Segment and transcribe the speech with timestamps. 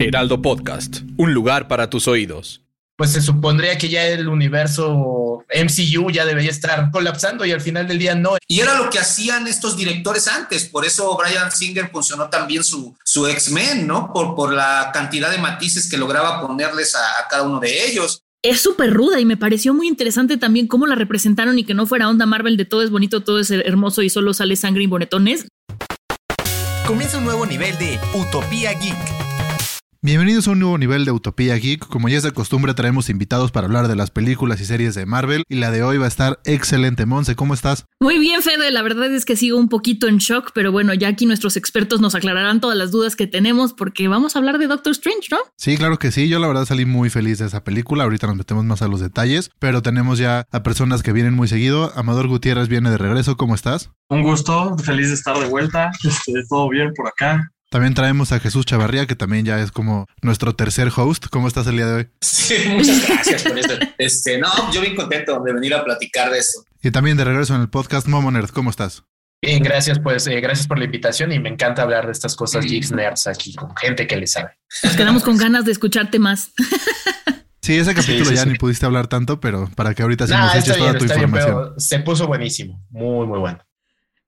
[0.00, 2.62] Heraldo Podcast, un lugar para tus oídos.
[2.96, 7.88] Pues se supondría que ya el universo MCU ya debería estar colapsando y al final
[7.88, 8.36] del día no.
[8.46, 12.96] Y era lo que hacían estos directores antes, por eso Brian Singer funcionó también su,
[13.04, 14.12] su X-Men, ¿no?
[14.12, 18.22] Por, por la cantidad de matices que lograba ponerles a, a cada uno de ellos.
[18.42, 21.86] Es súper ruda y me pareció muy interesante también cómo la representaron y que no
[21.86, 24.86] fuera onda Marvel de todo es bonito, todo es hermoso y solo sale sangre y
[24.86, 25.46] bonetones.
[26.86, 29.27] Comienza un nuevo nivel de Utopía Geek
[30.00, 31.84] Bienvenidos a un nuevo nivel de Utopía Geek.
[31.88, 35.06] Como ya es de costumbre, traemos invitados para hablar de las películas y series de
[35.06, 35.42] Marvel.
[35.48, 37.04] Y la de hoy va a estar excelente.
[37.04, 37.84] Monse, ¿cómo estás?
[37.98, 38.70] Muy bien, Fede.
[38.70, 42.00] La verdad es que sigo un poquito en shock, pero bueno, ya aquí nuestros expertos
[42.00, 45.38] nos aclararán todas las dudas que tenemos porque vamos a hablar de Doctor Strange, ¿no?
[45.56, 46.28] Sí, claro que sí.
[46.28, 48.04] Yo la verdad salí muy feliz de esa película.
[48.04, 51.48] Ahorita nos metemos más a los detalles, pero tenemos ya a personas que vienen muy
[51.48, 51.92] seguido.
[51.96, 53.36] Amador Gutiérrez viene de regreso.
[53.36, 53.90] ¿Cómo estás?
[54.10, 55.90] Un gusto, feliz de estar de vuelta.
[56.04, 57.50] Este, todo bien por acá.
[57.70, 61.26] También traemos a Jesús Chavarría, que también ya es como nuestro tercer host.
[61.30, 62.08] ¿Cómo estás el día de hoy?
[62.22, 63.74] Sí, muchas gracias por eso.
[63.98, 66.64] Este, no, yo bien contento de venir a platicar de eso.
[66.82, 68.50] Y también de regreso en el podcast Momo Nerd.
[68.50, 69.02] ¿Cómo estás?
[69.42, 72.64] Bien, gracias, pues eh, gracias por la invitación y me encanta hablar de estas cosas
[72.64, 74.50] geeks nerds aquí con gente que le sabe.
[74.82, 76.52] Nos quedamos con ganas de escucharte más.
[77.60, 78.48] Sí, ese capítulo sí, sí, ya sí.
[78.48, 81.12] ni pudiste hablar tanto, pero para que ahorita sí nah, nos eches toda bien, tu
[81.12, 81.54] información.
[81.54, 83.58] Bien, se puso buenísimo, muy, muy bueno.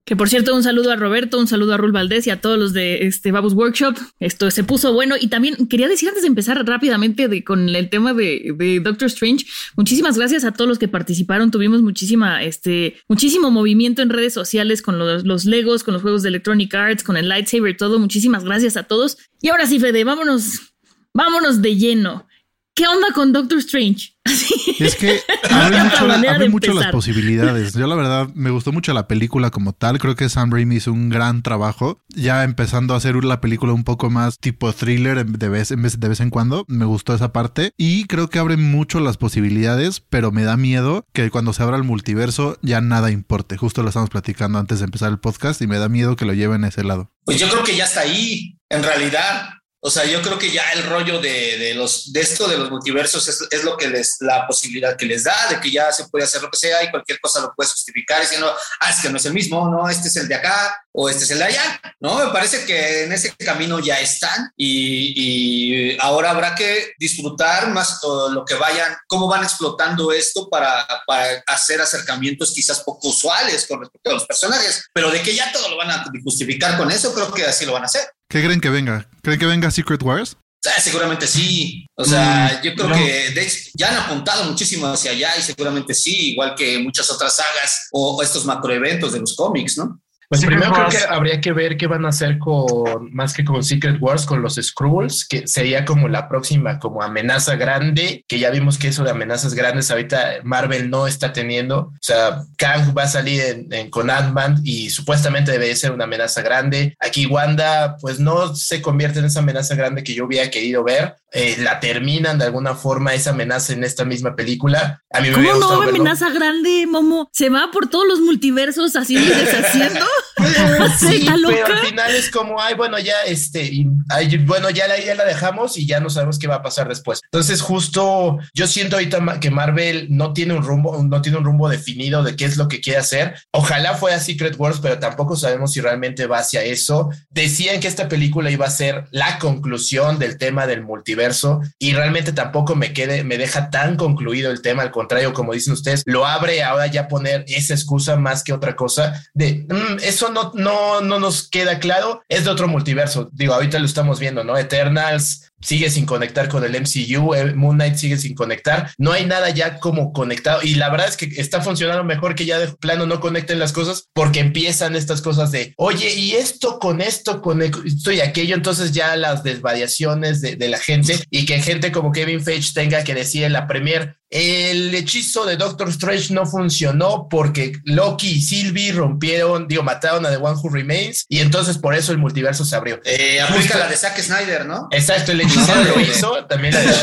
[0.05, 2.59] Que por cierto, un saludo a Roberto, un saludo a Rul Valdés y a todos
[2.59, 3.97] los de este Babus Workshop.
[4.19, 5.15] Esto se puso bueno.
[5.21, 9.47] Y también quería decir antes de empezar rápidamente de, con el tema de, Doctor Strange,
[9.77, 11.51] muchísimas gracias a todos los que participaron.
[11.51, 16.23] Tuvimos muchísima, este, muchísimo movimiento en redes sociales con los, los Legos, con los juegos
[16.23, 17.99] de Electronic Arts, con el lightsaber, todo.
[17.99, 19.19] Muchísimas gracias a todos.
[19.41, 20.73] Y ahora sí, Fede, vámonos,
[21.15, 22.27] vámonos de lleno.
[22.75, 24.15] ¿Qué onda con Doctor Strange?
[24.85, 25.21] Es que
[25.51, 27.75] abre mucho, la, abre mucho las posibilidades.
[27.75, 29.99] Yo la verdad me gustó mucho la película como tal.
[29.99, 32.01] Creo que Sam Raimi hizo un gran trabajo.
[32.09, 36.01] Ya empezando a hacer la película un poco más tipo thriller de vez, en vez,
[36.01, 36.65] de vez en cuando.
[36.69, 37.73] Me gustó esa parte.
[37.77, 41.77] Y creo que abre mucho las posibilidades, pero me da miedo que cuando se abra
[41.77, 43.57] el multiverso ya nada importe.
[43.57, 46.35] Justo lo estamos platicando antes de empezar el podcast y me da miedo que lo
[46.35, 47.11] lleven a ese lado.
[47.25, 48.57] Pues yo creo que ya está ahí.
[48.69, 49.51] En realidad,
[49.83, 52.71] o sea, yo creo que ya el rollo de, de los, de esto de los
[52.71, 56.07] multiversos es, es, lo que les, la posibilidad que les da, de que ya se
[56.09, 59.09] puede hacer lo que sea y cualquier cosa lo puedes justificar diciendo, ah, es que
[59.09, 61.45] no es el mismo, no, este es el de acá o este es el de
[61.45, 62.19] allá, ¿no?
[62.19, 68.01] Me parece que en ese camino ya están y, y ahora habrá que disfrutar más
[68.01, 73.67] todo lo que vayan, cómo van explotando esto para, para hacer acercamientos quizás poco usuales
[73.69, 76.91] con respecto a los personajes, pero de que ya todo lo van a justificar con
[76.91, 78.11] eso, creo que así lo van a hacer.
[78.29, 79.09] ¿Qué creen que venga?
[79.23, 80.37] ¿Creen que venga Secret Wars?
[80.67, 81.87] Ah, seguramente sí.
[81.97, 82.95] O sea, mm, yo creo no.
[82.95, 87.11] que de hecho, ya han apuntado muchísimo hacia allá y seguramente sí, igual que muchas
[87.11, 90.01] otras sagas o, o estos macroeventos de los cómics, ¿no?
[90.31, 93.65] Pues primero creo que habría que ver qué van a hacer con, más que con
[93.65, 98.51] Secret Wars, con los Skrulls, que sería como la próxima, como amenaza grande, que ya
[98.51, 101.79] vimos que eso de amenazas grandes ahorita Marvel no está teniendo.
[101.79, 106.05] O sea, Kang va a salir en, en, con Ant-Man y supuestamente debe ser una
[106.05, 106.95] amenaza grande.
[107.01, 111.17] Aquí Wanda, pues no se convierte en esa amenaza grande que yo hubiera querido ver.
[111.33, 115.03] Eh, la terminan de alguna forma esa amenaza en esta misma película.
[115.13, 117.29] A mí me ¿Cómo no amenaza grande, Momo?
[117.33, 120.05] Se va por todos los multiversos haciendo y deshaciendo.
[120.99, 124.99] sí, pero al final es como, ay, bueno, ya este, y, ay, bueno, ya la,
[124.99, 127.21] ya la dejamos y ya no sabemos qué va a pasar después.
[127.25, 131.69] Entonces, justo yo siento ahorita que Marvel no tiene un rumbo, no tiene un rumbo
[131.69, 133.35] definido de qué es lo que quiere hacer.
[133.53, 137.11] Ojalá fuera Secret Wars, pero tampoco sabemos si realmente va hacia eso.
[137.31, 142.33] Decían que esta película iba a ser la conclusión del tema del multiverso y realmente
[142.33, 144.83] tampoco me quede, me deja tan concluido el tema.
[144.83, 148.77] Al contrario, como dicen ustedes, lo abre ahora ya poner esa excusa más que otra
[148.77, 153.31] cosa de mm, eso no, no, no nos queda claro, es de otro multiverso.
[153.33, 154.59] Digo, ahorita lo estamos viendo, ¿no?
[154.59, 159.27] Eternals, sigue sin conectar con el MCU, eh, Moon Knight sigue sin conectar, no hay
[159.27, 162.69] nada ya como conectado y la verdad es que está funcionando mejor que ya de
[162.69, 167.41] plano no conecten las cosas porque empiezan estas cosas de, oye, y esto con esto,
[167.43, 171.93] con esto y aquello, entonces ya las desvariaciones de, de la gente y que gente
[171.93, 176.47] como Kevin Feige tenga que decir en la premier, el hechizo de Doctor Strange no
[176.47, 181.79] funcionó porque Loki y Sylvie rompieron, digo, mataron a The One Who Remains y entonces
[181.79, 183.01] por eso el multiverso se abrió.
[183.05, 184.89] Eh, aplica la de Zack Snyder, ¿no?
[184.93, 185.41] Exacto, el
[185.95, 186.95] lo hizo, también la de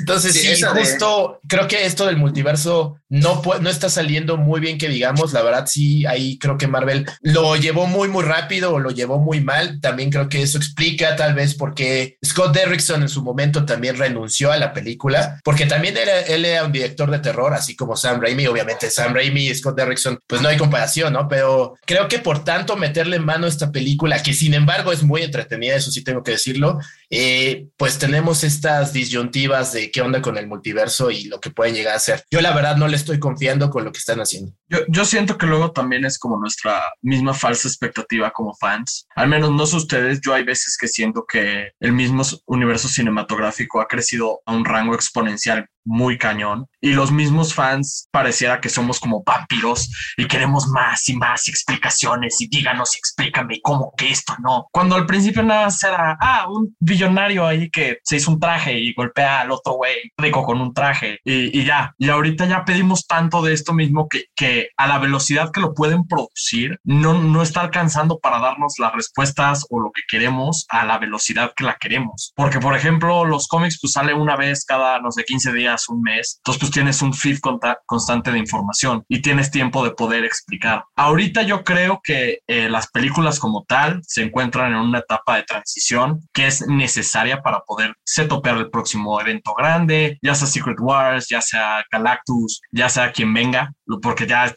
[0.00, 4.88] Entonces, sí, justo creo que esto del multiverso no, no está saliendo muy bien que
[4.88, 8.90] digamos, la verdad sí, ahí creo que Marvel lo llevó muy, muy rápido o lo
[8.90, 9.80] llevó muy mal.
[9.80, 13.96] También creo que eso explica tal vez por qué Scott Derrickson en su momento también
[13.96, 17.96] renunció a la película, porque también era, él era un director de terror, así como
[17.96, 21.28] Sam Raimi, obviamente Sam Raimi y Scott Derrickson, pues no hay comparación, ¿no?
[21.28, 25.22] Pero creo que por tanto meterle en mano esta película, que sin embargo es muy
[25.22, 26.80] entretenida, eso sí tengo que decirlo,
[27.10, 31.74] eh, pues tenemos estas disyuntivas de qué onda con el multiverso y lo que pueden
[31.74, 32.24] llegar a ser.
[32.30, 34.52] Yo la verdad no le estoy confiando con lo que están haciendo.
[34.68, 39.06] Yo, yo siento que luego también es como nuestra misma falsa expectativa como fans.
[39.14, 43.80] Al menos no sé ustedes, yo hay veces que siento que el mismo universo cinematográfico
[43.80, 49.00] ha crecido a un rango exponencial muy cañón y los mismos fans pareciera que somos
[49.00, 54.34] como vampiros y queremos más y más explicaciones y díganos y explícame cómo que esto
[54.42, 54.66] no.
[54.70, 58.92] Cuando al principio nada era, ah, un billonario ahí que se hizo un traje y
[58.92, 61.94] golpea al otro güey rico con un traje y, y, ya.
[61.98, 65.74] Y ahorita ya pedimos tanto de esto mismo que, que a la velocidad que lo
[65.74, 70.84] pueden producir no, no está alcanzando para darnos las respuestas o lo que queremos a
[70.84, 72.32] la velocidad que la queremos.
[72.34, 76.02] Porque, por ejemplo, los cómics pues sale una vez cada, no sé, 15 días un
[76.02, 77.38] mes, entonces pues tienes un feed
[77.86, 80.84] constante de información y tienes tiempo de poder explicar.
[80.96, 85.44] Ahorita yo creo que eh, las películas como tal se encuentran en una etapa de
[85.44, 90.78] transición que es necesaria para poder se topear el próximo evento grande, ya sea Secret
[90.80, 93.72] Wars, ya sea Galactus, ya sea quien venga,
[94.02, 94.52] porque ya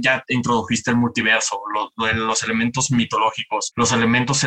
[0.00, 4.44] ya introdujiste el multiverso, los, los elementos mitológicos, los elementos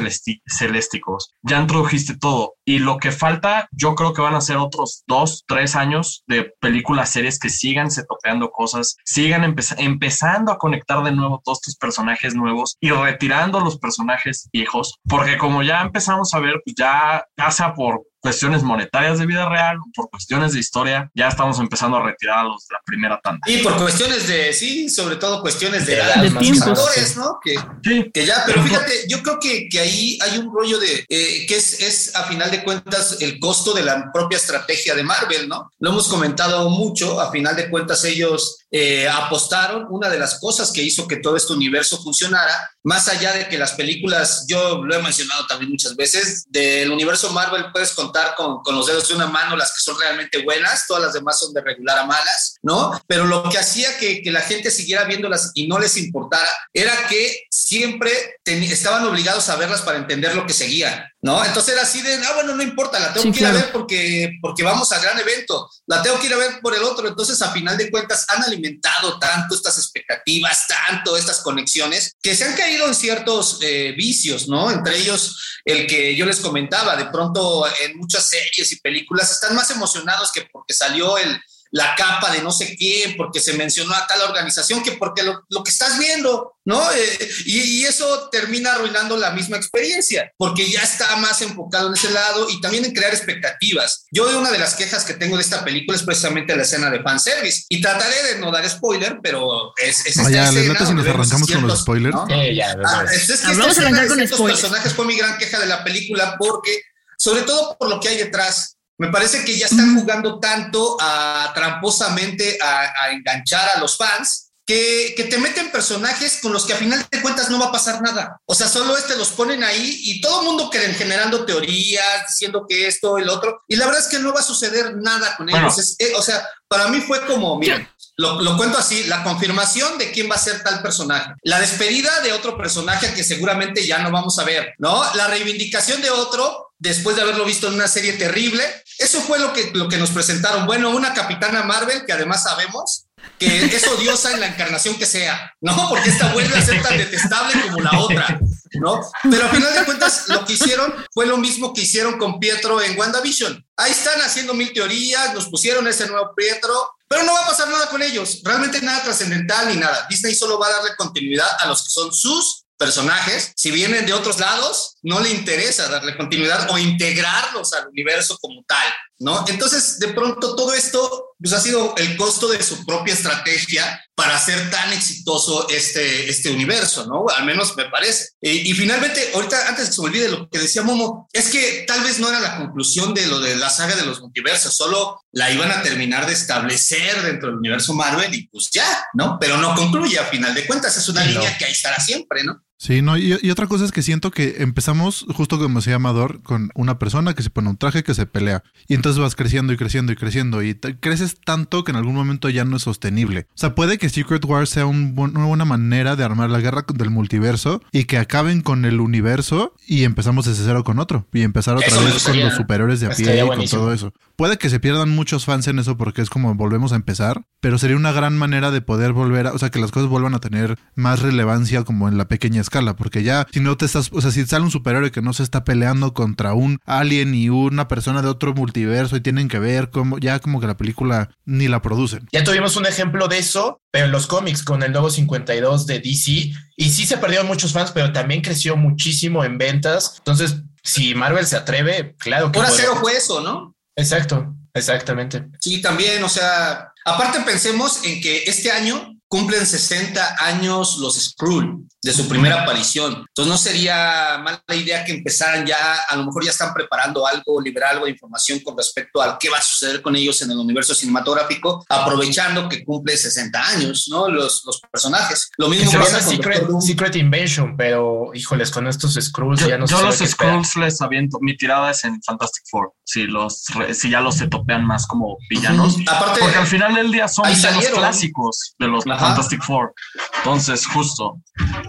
[0.48, 2.56] celésticos, ya introdujiste todo.
[2.66, 6.54] Y lo que falta, yo creo que van a ser otros dos, tres años de
[6.60, 11.78] películas, series que sigan se topeando cosas, sigan empezando a conectar de nuevo todos estos
[11.78, 17.26] personajes nuevos y retirando los personajes viejos, porque como ya empezamos a ver, pues ya,
[17.52, 22.04] sea por cuestiones monetarias de vida real, por cuestiones de historia, ya estamos empezando a
[22.04, 23.40] retirar a los de la primera tanda.
[23.46, 27.38] Y por cuestiones de, sí, sobre todo cuestiones de, de, actores, ¿no?
[27.44, 28.10] Que, sí.
[28.12, 31.56] que, ya, pero fíjate, yo creo que, que ahí hay un rollo de, eh, que
[31.56, 35.72] es, es a final de cuentas el costo de la propia estrategia de Marvel, ¿no?
[35.78, 40.72] Lo hemos comentado mucho, a final de cuentas ellos eh, apostaron, una de las cosas
[40.72, 44.96] que hizo que todo este universo funcionara, más allá de que las películas, yo lo
[44.96, 49.16] he mencionado también muchas veces, del universo Marvel puedes contar con, con, los dedos de
[49.16, 52.58] una mano las que son realmente buenas, todas las demás son de regular a malas,
[52.62, 52.92] ¿no?
[53.08, 57.08] Pero lo que hacía que, que la gente siguiera viéndolas y no les importara era
[57.08, 58.12] que siempre
[58.46, 61.44] estaban obligados a verlas para entender lo que seguían, ¿no?
[61.44, 64.38] Entonces era así de, ah, bueno, no importa, la tengo que ir a ver porque,
[64.40, 67.42] porque vamos al gran evento, la tengo que ir a ver por el otro, entonces
[67.42, 72.56] a final de cuentas han alimentado tanto estas expectativas, tanto estas conexiones, que se han
[72.56, 74.70] caído en ciertos eh, vicios, ¿no?
[74.70, 79.56] Entre ellos el que yo les comentaba, de pronto en muchas series y películas están
[79.56, 81.42] más emocionados que porque salió el,
[81.76, 85.44] la capa de no sé quién, porque se mencionó a tal organización, que porque lo,
[85.50, 86.90] lo que estás viendo, ¿no?
[86.94, 91.96] Eh, y, y, eso termina arruinando la misma experiencia, porque ya está más enfocado en
[91.96, 94.06] ese lado y también en crear expectativas.
[94.10, 97.04] Yo una de las quejas que tengo de esta película es precisamente la escena de
[97.04, 101.06] fanservice, y trataré de no dar spoiler, pero es, es esta ya, escena, si nos
[101.06, 102.16] arrancamos con los spoilers.
[102.16, 102.28] ¿no?
[102.30, 105.60] Eh, ya, ah, es, es que esta escena de estos personajes fue mi gran queja
[105.60, 106.84] de la película, porque
[107.18, 111.52] sobre todo por lo que hay detrás, me parece que ya están jugando tanto a,
[111.54, 116.78] tramposamente a, enganchar a los fans que, que, te meten personajes con los que a
[116.78, 118.42] final de cuentas no va a pasar nada.
[118.46, 122.66] O sea, solo este los ponen ahí y todo el mundo quieren generando teorías, diciendo
[122.68, 123.62] que esto, el otro.
[123.68, 125.96] Y la verdad es que no va a suceder nada con ellos.
[126.00, 127.88] Eh, o sea, para mí fue como, miren,
[128.18, 132.22] lo, lo, cuento así, la confirmación de quién va a ser tal personaje, la despedida
[132.22, 135.04] de otro personaje que seguramente ya no vamos a ver, ¿no?
[135.14, 138.64] La reivindicación de otro después de haberlo visto en una serie terrible.
[138.98, 140.66] Eso fue lo que, lo que nos presentaron.
[140.66, 143.06] Bueno, una capitana Marvel que además sabemos
[143.40, 145.90] que es odiosa en la encarnación que sea, ¿no?
[145.90, 148.40] Porque esta vuelve a ser tan detestable como la otra,
[148.74, 149.02] ¿no?
[149.24, 152.82] Pero al final de cuentas, lo que hicieron fue lo mismo que hicieron con Pietro
[152.82, 153.66] en WandaVision.
[153.78, 156.74] Ahí están haciendo mil teorías, nos pusieron ese nuevo Pietro,
[157.08, 160.06] pero no va a pasar nada con ellos, realmente nada trascendental ni nada.
[160.10, 164.14] Disney solo va a darle continuidad a los que son sus personajes, si vienen de
[164.14, 168.88] otros lados, no le interesa darle continuidad o integrarlos al universo como tal,
[169.20, 169.46] ¿no?
[169.48, 174.36] Entonces, de pronto todo esto pues ha sido el costo de su propia estrategia para
[174.36, 177.26] hacer tan exitoso este, este universo, ¿no?
[177.36, 178.30] Al menos me parece.
[178.42, 182.02] Y, finalmente, ahorita, antes que se me olvide lo que decía Momo, es que tal
[182.04, 185.52] vez no era la conclusión de lo de la saga de los multiversos, solo la
[185.52, 189.38] iban a terminar de establecer dentro del universo Marvel y pues ya, ¿no?
[189.40, 192.65] Pero no concluye a final de cuentas, es una línea que ahí estará siempre, ¿no?
[192.78, 196.42] Sí, no, y, otra cosa es que siento que empezamos justo como se llama Amador,
[196.44, 198.64] con una persona que se pone un traje que se pelea.
[198.88, 200.62] Y entonces vas creciendo y creciendo y creciendo.
[200.62, 203.48] Y creces tanto que en algún momento ya no es sostenible.
[203.50, 207.10] O sea, puede que Secret Wars sea una buena manera de armar la guerra del
[207.10, 211.28] multiverso y que acaben con el universo y empezamos desde cero con otro.
[211.34, 214.14] Y empezar otra vez con los superiores de a pie y con todo eso.
[214.36, 217.78] Puede que se pierdan muchos fans en eso porque es como volvemos a empezar, pero
[217.78, 220.40] sería una gran manera de poder volver a, o sea, que las cosas vuelvan a
[220.40, 224.22] tener más relevancia como en la pequeña escala, porque ya si no te estás, o
[224.22, 227.88] sea, si sale un superhéroe que no se está peleando contra un alien y una
[227.88, 231.68] persona de otro multiverso y tienen que ver cómo, ya como que la película ni
[231.68, 232.28] la producen.
[232.32, 236.00] Ya tuvimos un ejemplo de eso, pero en los cómics con el nuevo 52 de
[236.00, 240.16] DC, y sí se perdieron muchos fans, pero también creció muchísimo en ventas.
[240.18, 242.60] Entonces, si Marvel se atreve, claro que.
[242.60, 243.76] Por cero fue eso, ¿no?
[243.96, 245.48] Exacto, exactamente.
[245.60, 251.88] Sí, también, o sea, aparte pensemos en que este año cumplen 60 años los Skrull
[252.06, 253.26] de su primera aparición.
[253.28, 255.76] Entonces no sería mala idea que empezaran ya,
[256.08, 259.50] a lo mejor ya están preparando algo, liberar algo de información con respecto a qué
[259.50, 264.30] va a suceder con ellos en el universo cinematográfico, aprovechando que cumple 60 años, ¿no?
[264.30, 265.50] Los, los personajes.
[265.58, 269.96] Lo mismo pasa con Secret, Secret, Invasion, pero híjoles, con estos Skrulls ya no sé.
[269.96, 274.22] Yo los Skrulls les aviento, mi tirada es en Fantastic Four, si, los, si ya
[274.22, 275.98] los se topean más como villanos.
[276.08, 279.92] Aparte, porque al final del día son villanos clásicos de los Fantastic Four.
[280.38, 281.42] Entonces, justo.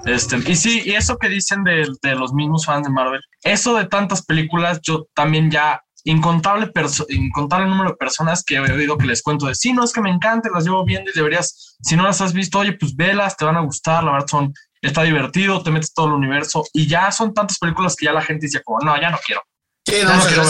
[0.06, 3.76] Este, y sí, y eso que dicen de, de, los mismos fans de Marvel, eso
[3.76, 6.70] de tantas películas, yo también ya incontable,
[7.08, 10.00] incontable número de personas que he oído que les cuento de, sí, no es que
[10.00, 13.36] me encante, las llevo viendo y deberías, si no las has visto, oye, pues velas,
[13.36, 16.86] te van a gustar, la verdad son, está divertido, te metes todo el universo y
[16.86, 19.42] ya son tantas películas que ya la gente dice como, no, ya no quiero.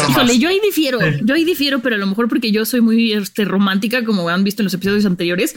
[0.08, 3.12] Híjole, yo ahí difiero, yo ahí difiero, pero a lo mejor porque yo soy muy
[3.12, 5.54] este, romántica, como han visto en los episodios anteriores.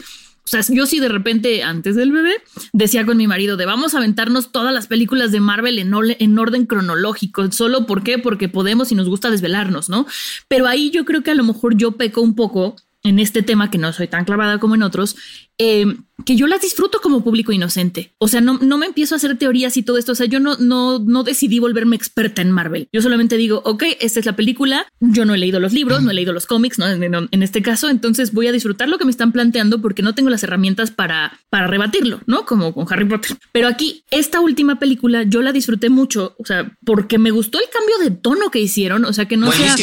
[0.52, 2.32] O sea, yo sí de repente, antes del bebé,
[2.72, 6.38] decía con mi marido de vamos a aventarnos todas las películas de Marvel en, en
[6.40, 7.52] orden cronológico.
[7.52, 7.86] ¿Solo?
[7.86, 10.06] Porque podemos y nos gusta desvelarnos, ¿no?
[10.48, 13.70] Pero ahí yo creo que a lo mejor yo peco un poco en este tema,
[13.70, 15.16] que no soy tan clavada como en otros,
[15.62, 15.84] eh,
[16.24, 18.14] que yo las disfruto como público inocente.
[18.18, 20.12] O sea, no, no me empiezo a hacer teorías y todo esto.
[20.12, 22.88] O sea, yo no, no, no decidí volverme experta en Marvel.
[22.92, 24.86] Yo solamente digo, ok, esta es la película.
[25.00, 26.86] Yo no he leído los libros, no he leído los cómics, ¿no?
[26.88, 30.30] En, este caso, entonces voy a disfrutar lo que me están planteando porque no tengo
[30.30, 32.44] las herramientas para, para rebatirlo, ¿no?
[32.44, 33.36] Como con Harry Potter.
[33.52, 37.66] Pero aquí, esta última película, yo la disfruté mucho, o sea, porque me gustó el
[37.70, 39.04] cambio de tono que hicieron.
[39.04, 39.74] O sea, que no sea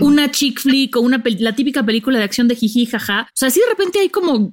[0.00, 3.22] una chick flick o una la típica película de acción de jiji, jaja.
[3.22, 4.50] O sea, si de repente hay como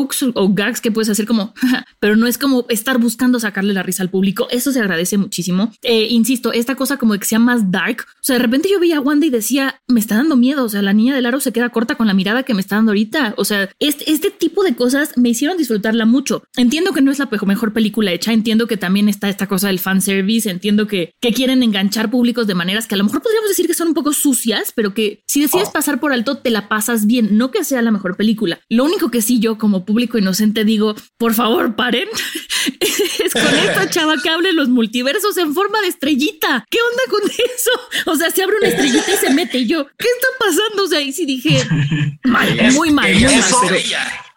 [0.00, 1.54] jokes o gags que puedes hacer como,
[2.00, 4.48] pero no es como estar buscando sacarle la risa al público.
[4.50, 5.72] Eso se agradece muchísimo.
[5.82, 8.06] Eh, insisto, esta cosa como que sea más dark.
[8.08, 10.64] O sea, de repente yo veía a Wanda y decía, me está dando miedo.
[10.64, 12.76] O sea, la niña del aro se queda corta con la mirada que me está
[12.76, 13.34] dando ahorita.
[13.36, 16.42] O sea, este, este tipo de cosas me hicieron disfrutarla mucho.
[16.56, 18.32] Entiendo que no es la mejor película hecha.
[18.32, 20.48] Entiendo que también está esta cosa del fan service.
[20.48, 23.74] Entiendo que, que quieren enganchar públicos de maneras que a lo mejor podríamos decir que
[23.74, 25.72] son un poco sucias, pero que si decides oh.
[25.72, 27.36] pasar por alto, te la pasas bien.
[27.36, 28.60] No que sea la mejor película.
[28.68, 32.08] Lo único que sí yo como público inocente digo, por favor, paren.
[33.24, 36.64] es con esta chava que hable los multiversos en forma de estrellita.
[36.70, 37.70] ¿Qué onda con eso?
[38.06, 39.58] O sea, se abre una estrellita y se mete.
[39.58, 40.84] Y yo, ¿qué está pasando?
[40.84, 41.66] O sea, ahí sí dije,
[42.24, 43.82] mal, muy mal, muy mal.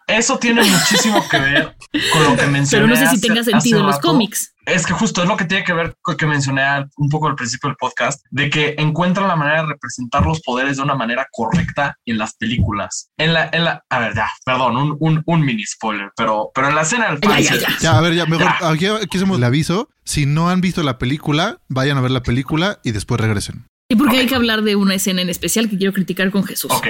[0.06, 1.74] Eso tiene muchísimo que ver
[2.12, 2.86] con lo que mencioné.
[2.86, 4.52] Pero no sé si tenga sentido en los cómics.
[4.66, 6.62] Es que justo es lo que tiene que ver con lo que mencioné
[6.96, 10.78] un poco al principio del podcast, de que encuentran la manera de representar los poderes
[10.78, 13.10] de una manera correcta en las películas.
[13.18, 16.68] En la, en la, a ver, ya, perdón, un, un, un mini spoiler, pero, pero
[16.70, 17.98] en la escena del ya, ya, ya.
[17.98, 19.88] a ver, ya, mejor, aquí, aquí hacemos el aviso.
[20.04, 23.66] Si no han visto la película, vayan a ver la película y después regresen.
[23.88, 26.70] Y porque hay que hablar de una escena en especial que quiero criticar con Jesús.
[26.72, 26.88] Ok,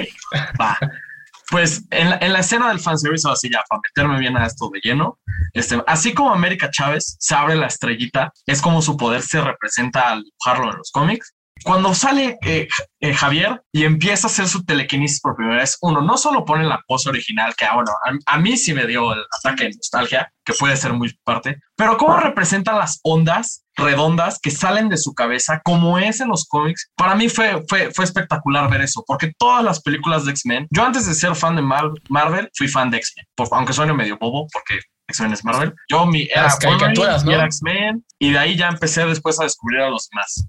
[0.59, 0.77] va.
[1.51, 4.69] Pues en la, en la escena del fanservice, así ya, para meterme bien a esto
[4.73, 5.19] de lleno,
[5.53, 10.09] este, así como América Chávez se abre la estrellita, es como su poder se representa
[10.09, 11.34] al dibujarlo en los cómics.
[11.63, 12.67] Cuando sale eh,
[12.99, 16.65] eh, Javier y empieza a hacer su telequinesis por primera vez, uno no solo pone
[16.65, 17.91] la pose original, que ah, bueno,
[18.25, 21.97] a, mí sí me dio el ataque de nostalgia, que puede ser muy parte, pero
[21.97, 26.91] cómo representa las ondas redondas que salen de su cabeza, como es en los cómics,
[26.95, 30.85] para mí fue, fue, fue espectacular ver eso, porque todas las películas de X-Men, yo
[30.85, 34.79] antes de ser fan de Marvel, fui fan de X-Men, aunque suene medio bobo, porque
[35.07, 35.73] X-Men es Marvel.
[35.89, 37.31] Yo mi era caricaturas, ¿no?
[37.31, 40.47] era X-Men y de ahí ya empecé después a descubrir a los demás.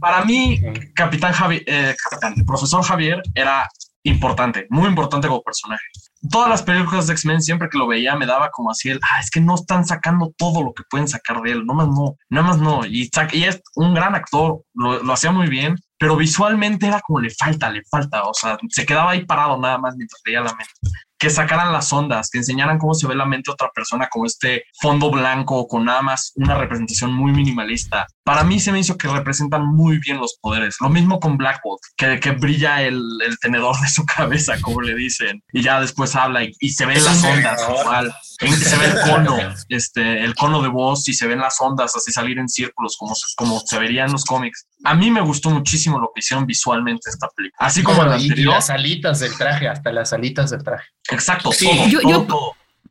[0.00, 0.58] Para mí,
[0.94, 3.68] Capitán Javier, eh, Capitán, profesor Javier era
[4.02, 5.84] importante, muy importante como personaje.
[6.30, 9.20] Todas las películas de X-Men, siempre que lo veía, me daba como así el, ah,
[9.20, 12.16] es que no están sacando todo lo que pueden sacar de él, no más no,
[12.30, 12.86] nada más no.
[12.86, 17.20] Y, y es un gran actor, lo, lo hacía muy bien, pero visualmente era como
[17.20, 20.54] le falta, le falta, o sea, se quedaba ahí parado nada más mientras veía la
[20.54, 20.72] mente
[21.20, 24.24] que sacaran las ondas, que enseñaran cómo se ve la mente de otra persona como
[24.24, 28.06] este fondo blanco con nada más una representación muy minimalista.
[28.24, 30.76] Para mí se me hizo que representan muy bien los poderes.
[30.80, 34.94] Lo mismo con Blackbolt, que, que brilla el, el, tenedor de su cabeza, como le
[34.94, 38.14] dicen, y ya después habla y, se ven las ondas igual.
[38.38, 39.36] Se ve el cono,
[39.68, 43.14] este, el cono de voz y se ven las ondas así salir en círculos como,
[43.36, 44.66] como se vería en los cómics.
[44.84, 47.58] A mí me gustó muchísimo lo que hicieron visualmente esta película.
[47.58, 48.54] Así como la anterior.
[48.54, 50.86] las alitas del traje, hasta las alitas del traje.
[51.10, 51.52] Exacto.
[51.52, 51.68] Sí.
[51.90, 52.26] yo,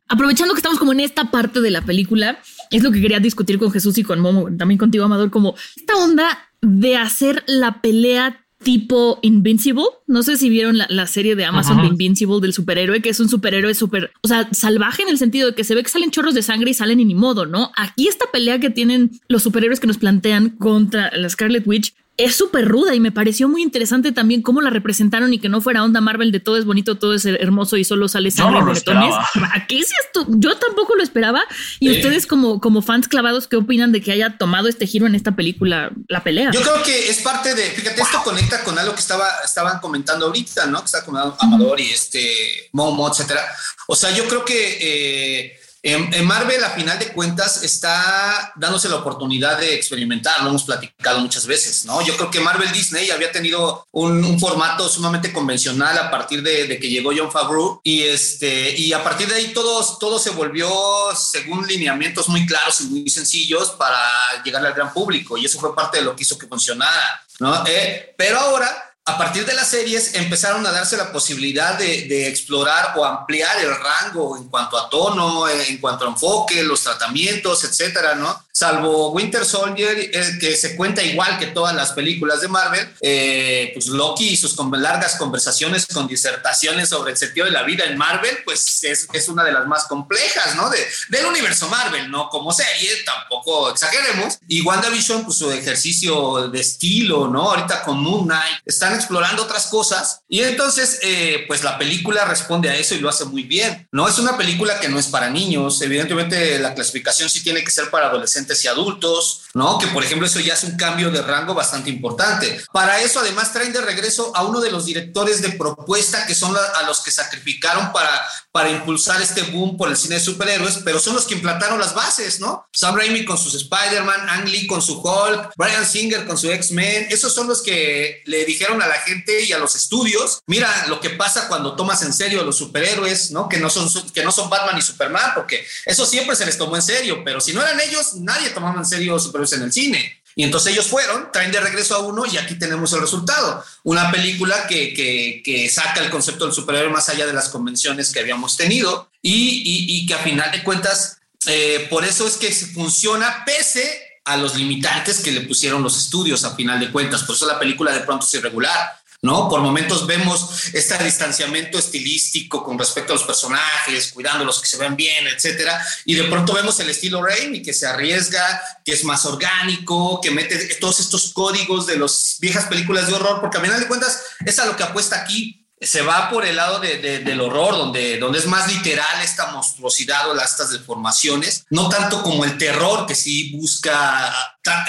[0.08, 3.58] aprovechando que estamos como en esta parte de la película, es lo que quería discutir
[3.58, 8.44] con Jesús y con Momo, también contigo, Amador, como esta onda de hacer la pelea
[8.62, 9.84] tipo Invincible.
[10.06, 13.28] No sé si vieron la, serie de Amazon de Invincible del superhéroe, que es un
[13.28, 16.34] superhéroe súper, o sea, salvaje en el sentido de que se ve que salen chorros
[16.34, 17.72] de sangre y salen y ni modo, ¿no?
[17.76, 22.36] Aquí esta pelea que tienen los superhéroes que nos plantean contra la Scarlet Witch es
[22.36, 25.82] súper ruda y me pareció muy interesante también cómo la representaron y que no fuera
[25.82, 29.82] onda Marvel de todo es bonito, todo es hermoso y solo sale sangre y Aquí
[29.82, 31.42] sí esto, yo tampoco lo esperaba.
[31.78, 35.14] Y ustedes como, como fans clavados, ¿qué opinan de que haya tomado este giro en
[35.14, 36.50] esta película, la pelea?
[36.52, 40.26] Yo creo que es parte de, fíjate, esto conecta con algo que estaba, estaban comentando
[40.26, 40.80] ahorita, ¿no?
[40.80, 43.42] Que está comentando Amador y este Momo, etcétera.
[43.86, 48.96] O sea, yo creo que eh, en, Marvel, a final de cuentas, está dándose la
[48.96, 52.02] oportunidad de experimentar, lo hemos platicado muchas veces, ¿no?
[52.02, 56.88] Yo creo que Marvel Disney había tenido un, formato sumamente convencional a partir de, que
[56.88, 60.70] llegó John Favreau y, este, y a partir de ahí todo, todo se volvió
[61.14, 63.98] según lineamientos muy claros y muy sencillos para
[64.44, 67.64] llegar al gran público y eso fue parte de lo que hizo que funcionara, ¿no?
[67.66, 72.94] Eh, pero ahora a partir de las series empezaron a darse la posibilidad de, explorar
[72.96, 78.14] o ampliar el rango en cuanto a tono, en cuanto a enfoque, los tratamientos, etcétera,
[78.14, 78.44] ¿no?
[78.60, 83.86] Salvo Winter Soldier, que se cuenta igual que todas las películas de Marvel, eh, pues
[83.86, 88.36] Loki y sus largas conversaciones con disertaciones sobre el sentido de la vida en Marvel,
[88.44, 90.68] pues es, es una de las más complejas, ¿no?
[90.68, 92.28] De, del universo Marvel, ¿no?
[92.28, 94.38] Como serie, tampoco exageremos.
[94.46, 97.52] Y WandaVision, pues su ejercicio de estilo, ¿no?
[97.52, 102.68] Ahorita con Moon Knight, están explorando otras cosas y entonces, eh, pues la película responde
[102.68, 104.06] a eso y lo hace muy bien, ¿no?
[104.06, 107.88] Es una película que no es para niños, evidentemente la clasificación sí tiene que ser
[107.88, 109.78] para adolescentes y adultos, ¿no?
[109.78, 112.60] Que por ejemplo eso ya es un cambio de rango bastante importante.
[112.72, 116.56] Para eso además traen de regreso a uno de los directores de propuesta que son
[116.56, 118.10] a los que sacrificaron para,
[118.52, 121.94] para impulsar este boom por el cine de superhéroes, pero son los que implantaron las
[121.94, 122.66] bases, ¿no?
[122.72, 127.06] Sam Raimi con sus Spider-Man, Ang Lee con su Hulk, Brian Singer con su X-Men,
[127.10, 131.00] esos son los que le dijeron a la gente y a los estudios, mira lo
[131.00, 133.48] que pasa cuando tomas en serio a los superhéroes, ¿no?
[133.48, 136.76] Que no son, que no son Batman y Superman, porque eso siempre se les tomó
[136.76, 140.20] en serio, pero si no eran ellos, nadie tomaba en serio superhéroes en el cine.
[140.36, 143.64] Y entonces ellos fueron, traen de regreso a uno y aquí tenemos el resultado.
[143.82, 148.20] Una película que, que, saca el concepto del superhéroe más allá de las convenciones que
[148.20, 153.44] habíamos tenido y, y, que a final de cuentas, eh, por eso es que funciona
[153.44, 157.24] pese a los limitantes que le pusieron los estudios a final de cuentas.
[157.24, 158.99] Por eso la película de pronto es irregular.
[159.22, 159.48] ¿No?
[159.48, 164.78] Por momentos vemos este distanciamiento estilístico con respecto a los personajes, cuidando los que se
[164.78, 169.04] ven bien, etcétera, y de pronto vemos el estilo Raimi que se arriesga, que es
[169.04, 173.60] más orgánico, que mete todos estos códigos de las viejas películas de horror, porque a
[173.60, 177.40] final de cuentas es a lo que apuesta aquí se va por el lado del
[177.40, 182.44] horror, donde, donde es más literal esta monstruosidad o las, estas deformaciones, no tanto como
[182.44, 184.30] el terror que sí busca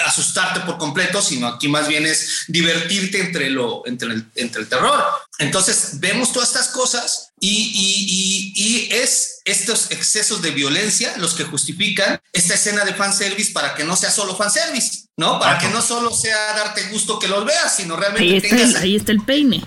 [0.04, 4.68] asustarte por completo, sino aquí más bien es divertirte entre, lo, entre, el, entre el
[4.68, 5.02] terror.
[5.38, 12.20] Entonces vemos todas estas cosas y, y, es estos excesos de violencia los que justifican
[12.34, 15.40] esta escena de fanservice para que no sea solo fanservice, ¿no?
[15.40, 18.74] Para que no solo sea darte gusto que los veas, sino realmente tengas...
[18.76, 19.64] ahí está el peine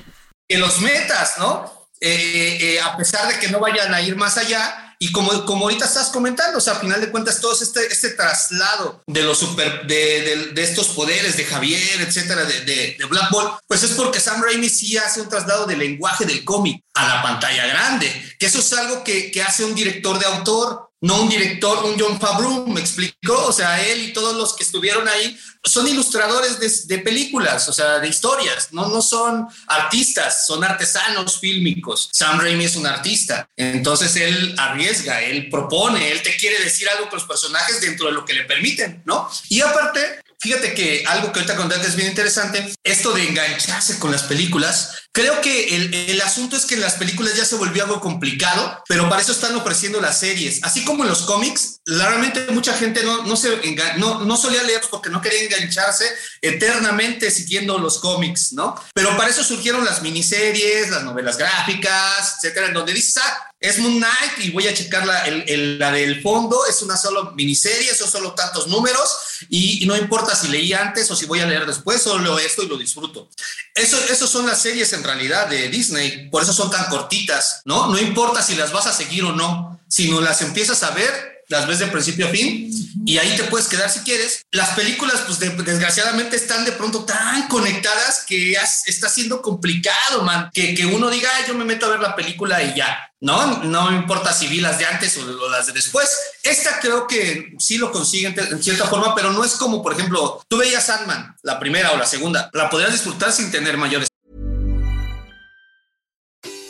[0.48, 1.74] que los metas, ¿no?
[2.02, 4.82] Eh, eh, a pesar de que no vayan a ir más allá.
[4.98, 8.12] Y como, como ahorita estás comentando, o sea, a final de cuentas, todo este, este
[8.12, 13.60] traslado de los super, de, de, estos poderes de Javier, etcétera, de, de, Black Ball,
[13.68, 17.22] pues es porque Sam Raimi sí hace un traslado del lenguaje del cómic a la
[17.22, 21.30] pantalla grande, que eso es algo que, que hace un director de autor, no un
[21.30, 25.38] director, un John Favreau, me explicó, o sea, él y todos los que estuvieron ahí
[25.64, 32.10] son ilustradores de, películas, o sea, de historias, no, no son artistas, son artesanos fílmicos.
[32.12, 37.08] Sam Raimi es un artista, entonces él arriesga, él propone, él te quiere decir algo
[37.08, 39.30] con los personajes dentro de lo que le permiten, ¿no?
[39.50, 44.12] Y aparte, Fíjate que algo que ahorita contaste es bien interesante, esto de engancharse con
[44.12, 44.92] las películas.
[45.12, 48.84] Creo que el, el, asunto es que en las películas ya se volvió algo complicado,
[48.88, 50.60] pero para eso están ofreciendo las series.
[50.62, 53.60] Así como en los cómics, realmente mucha gente no, no, se
[53.98, 56.06] no, no solía leer porque no quería engancharse
[56.44, 58.80] eternamente siguiendo los cómics, ¿no?
[58.94, 63.80] Pero para eso surgieron las miniseries, las novelas gráficas, etcétera, en donde dices, ah, es
[63.80, 67.94] Moon Knight y voy a checar la, el, la del fondo, es una solo miniserie,
[67.96, 69.10] son solo tantos números
[69.50, 72.68] y, no importa si leí antes o si voy a leer después, solo esto y
[72.68, 73.30] lo disfruto.
[73.74, 77.88] Eso, eso son las series en realidad de Disney, por eso son tan cortitas, ¿no?
[77.88, 81.35] No importa si las vas a seguir o no, si no las empiezas a ver,
[81.48, 82.70] las ves de principio a fin
[83.06, 84.42] y ahí te puedes quedar si quieres.
[84.52, 90.74] Las películas, pues desgraciadamente están de pronto tan conectadas que está siendo complicado, man, que,
[90.74, 92.98] que uno diga, yo me meto a ver la película y ya.
[93.22, 96.10] No, no importa si vi las de antes o las de después.
[96.44, 100.44] Esta creo que sí lo consiguen en cierta forma, pero no es como, por ejemplo,
[100.48, 104.08] tú veías Sandman, la primera o la segunda, la podrías disfrutar sin tener mayores.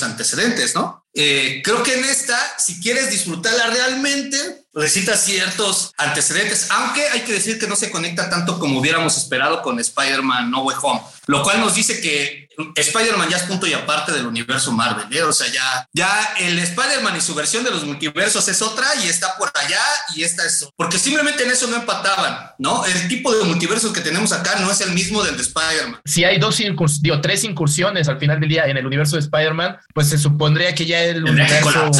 [0.00, 1.04] Antecedentes, ¿no?
[1.14, 7.32] Eh, creo que en esta, si quieres disfrutarla realmente, necesitas ciertos antecedentes, aunque hay que
[7.32, 11.42] decir que no se conecta tanto como hubiéramos esperado con Spider-Man No Way Home, lo
[11.42, 15.22] cual nos dice que Spider-Man ya es punto y aparte del universo Marvel, ¿eh?
[15.22, 19.08] o sea, ya, ya el Spider-Man y su versión de los multiversos es otra y
[19.08, 19.80] está por allá
[20.14, 22.84] y esta es, porque simplemente en eso no empataban, ¿no?
[22.84, 26.00] El tipo de multiverso que tenemos acá no es el mismo del de Spider-Man.
[26.04, 26.60] Si hay dos
[27.00, 30.74] digo, tres incursiones al final del día en el universo de Spider-Man, pues se supondría
[30.74, 31.90] que ya el universo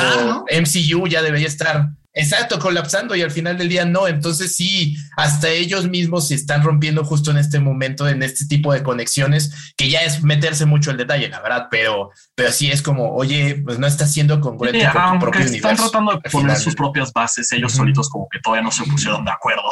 [0.51, 4.07] MCU ya debería estar Exacto, colapsando y al final del día no.
[4.07, 8.73] Entonces sí, hasta ellos mismos se están rompiendo justo en este momento, en este tipo
[8.73, 12.83] de conexiones, que ya es meterse mucho el detalle, la verdad, pero, pero sí es
[12.83, 16.57] como, oye, pues no está siendo congruente sí, con tu propio están tratando de poner
[16.57, 19.63] sus propias bases, ellos solitos como que todavía no se pusieron de acuerdo.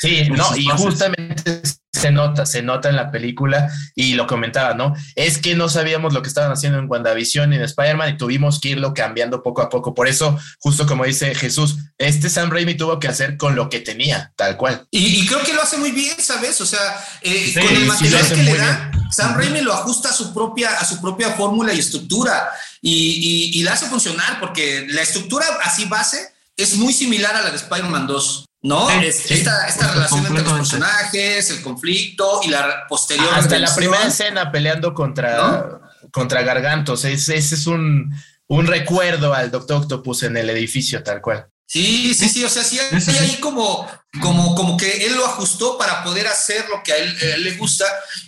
[0.00, 1.62] Sí, no, y justamente
[1.98, 4.94] se nota, se nota en la película y lo comentaba, ¿no?
[5.14, 8.60] Es que no sabíamos lo que estaban haciendo en WandaVision y en Spider-Man y tuvimos
[8.60, 9.94] que irlo cambiando poco a poco.
[9.94, 13.80] Por eso, justo como dice Jesús, este Sam Raimi tuvo que hacer con lo que
[13.80, 14.86] tenía, tal cual.
[14.90, 16.60] Y, creo que lo hace muy bien, ¿sabes?
[16.60, 16.80] O sea,
[17.22, 20.84] eh, con el material que le da, Sam Raimi lo ajusta a su propia, a
[20.84, 22.48] su propia fórmula y estructura
[22.80, 27.42] y, y, y la hace funcionar porque la estructura así base es muy similar a
[27.42, 28.47] la de Spider-Man 2.
[28.62, 28.90] ¿No?
[28.90, 33.28] esta, esta relación entre los personajes, el conflicto y la posterior.
[33.34, 37.04] Hasta la primera escena peleando contra, contra Gargantos.
[37.04, 38.12] Ese, es un,
[38.46, 41.46] un recuerdo al Doctor Octopus en el edificio, tal cual.
[41.66, 42.44] Sí, sí, sí.
[42.44, 43.86] O sea, sí hay ahí como,
[44.22, 47.84] como, como que él lo ajustó para poder hacer lo que a él, le gusta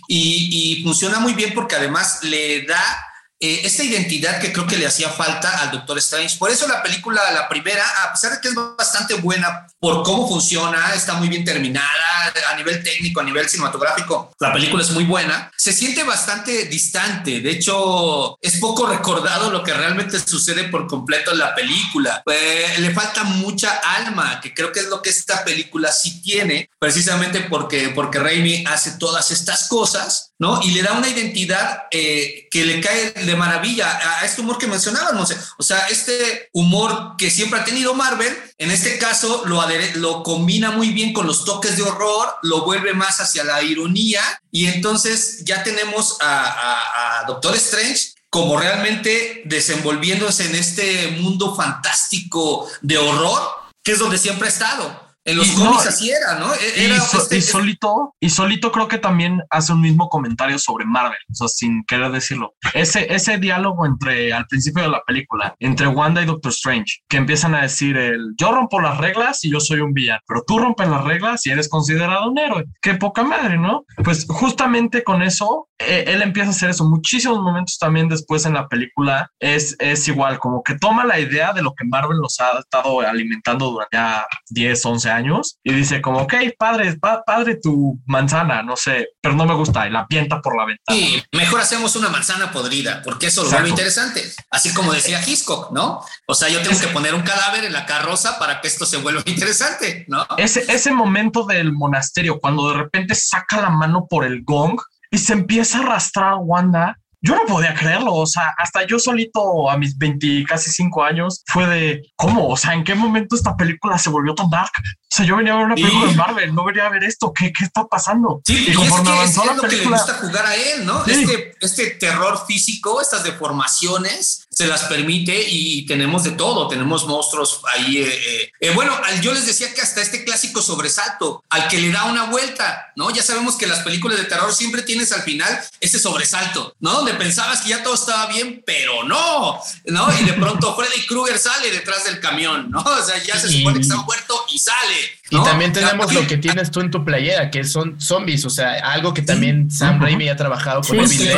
[0.07, 3.10] y, y funciona muy bien porque además le da
[3.43, 6.37] eh, esta identidad que creo que le hacía falta al Doctor Strange.
[6.37, 10.27] Por eso la película, la primera, a pesar de que es bastante buena por cómo
[10.27, 11.87] funciona, está muy bien terminada,
[12.21, 17.41] a nivel técnico, a nivel cinematográfico, la película es muy buena, se siente bastante distante.
[17.41, 22.23] De hecho, es poco recordado lo que realmente sucede por completo en la película.
[22.25, 26.69] Eh, le falta mucha alma, que creo que es lo que esta película sí tiene,
[26.79, 30.61] precisamente porque, porque Raimi hace todas estas cosas, ¿no?
[30.63, 34.67] Y le da una identidad eh, que le cae de maravilla a, este humor que
[34.67, 35.33] mencionábamos.
[35.57, 39.63] O sea, este humor que siempre ha tenido Marvel, en este caso lo,
[39.95, 42.10] lo combina muy bien con los toques de horror,
[42.43, 44.21] lo vuelve más hacia la ironía
[44.51, 52.65] y entonces ya tenemos a, a Doctor Strange como realmente desenvolviéndose en este mundo fantástico
[52.81, 53.41] de horror,
[53.83, 55.10] que es donde siempre ha estado.
[55.23, 56.51] En los cómics así era, ¿no?
[56.53, 61.17] E-, y, este solito, y solito creo que también hace un mismo comentario sobre Marvel,
[61.29, 62.55] o sea, sin querer decirlo.
[62.73, 67.17] Ese, ese diálogo entre, al principio de la película, entre Wanda y Doctor Strange, que
[67.17, 70.57] empiezan a decir el, yo rompo las reglas y yo soy un villano, pero tú
[70.57, 72.65] rompes las reglas y eres considerado un héroe.
[72.81, 73.85] Qué poca madre, ¿no?
[74.03, 76.89] Pues justamente con eso, e-, él empieza a hacer eso.
[76.89, 81.53] Muchísimos momentos también después en la película es, es igual, como que toma la idea
[81.53, 86.01] de lo que Marvel nos ha estado alimentando durante ya 10, 11 años y dice
[86.01, 90.41] como, ok, padre, padre tu manzana, no sé, pero no me gusta y la pienta
[90.41, 90.97] por la ventana.
[90.97, 94.23] Sí, mejor hacemos una manzana podrida porque eso lo vuelve interesante.
[94.49, 96.01] Así como decía Hitchcock, ¿no?
[96.27, 98.97] O sea, yo tengo que poner un cadáver en la carroza para que esto se
[98.97, 100.25] vuelva interesante, ¿no?
[100.37, 104.79] Ese, ese momento del monasterio, cuando de repente saca la mano por el gong
[105.11, 108.97] y se empieza a arrastrar a Wanda yo no podía creerlo, o sea, hasta yo
[108.97, 112.49] solito a mis 20, casi 5 años fue de, ¿cómo?
[112.49, 114.71] O sea, ¿en qué momento esta película se volvió tan dark?
[114.77, 117.31] O sea, yo venía a ver una película de Marvel, no venía a ver esto,
[117.31, 118.41] ¿qué, qué está pasando?
[118.45, 119.77] Sí, y, conforme avanzó la película...
[119.77, 121.05] que le gusta jugar a él, ¿no?
[121.05, 127.61] Este, este terror físico, estas deformaciones, se las permite y tenemos de todo, tenemos monstruos
[127.73, 127.99] ahí.
[127.99, 131.89] Eh, eh, eh, bueno, yo les decía que hasta este clásico sobresalto, al que le
[131.89, 133.11] da una vuelta, ¿no?
[133.11, 136.91] Ya sabemos que las películas de terror siempre tienes al final ese sobresalto, ¿no?
[136.91, 140.19] Donde pensabas que ya todo estaba bien, pero no, ¿no?
[140.19, 142.81] Y de pronto Freddy Krueger sale detrás del camión, ¿no?
[142.81, 144.97] O sea, ya se supone que está muerto y sale.
[145.29, 148.73] Y también tenemos lo que tienes tú en tu playera, que son zombies, o sea,
[148.91, 151.29] algo que también Sam Raimi ha trabajado con sí,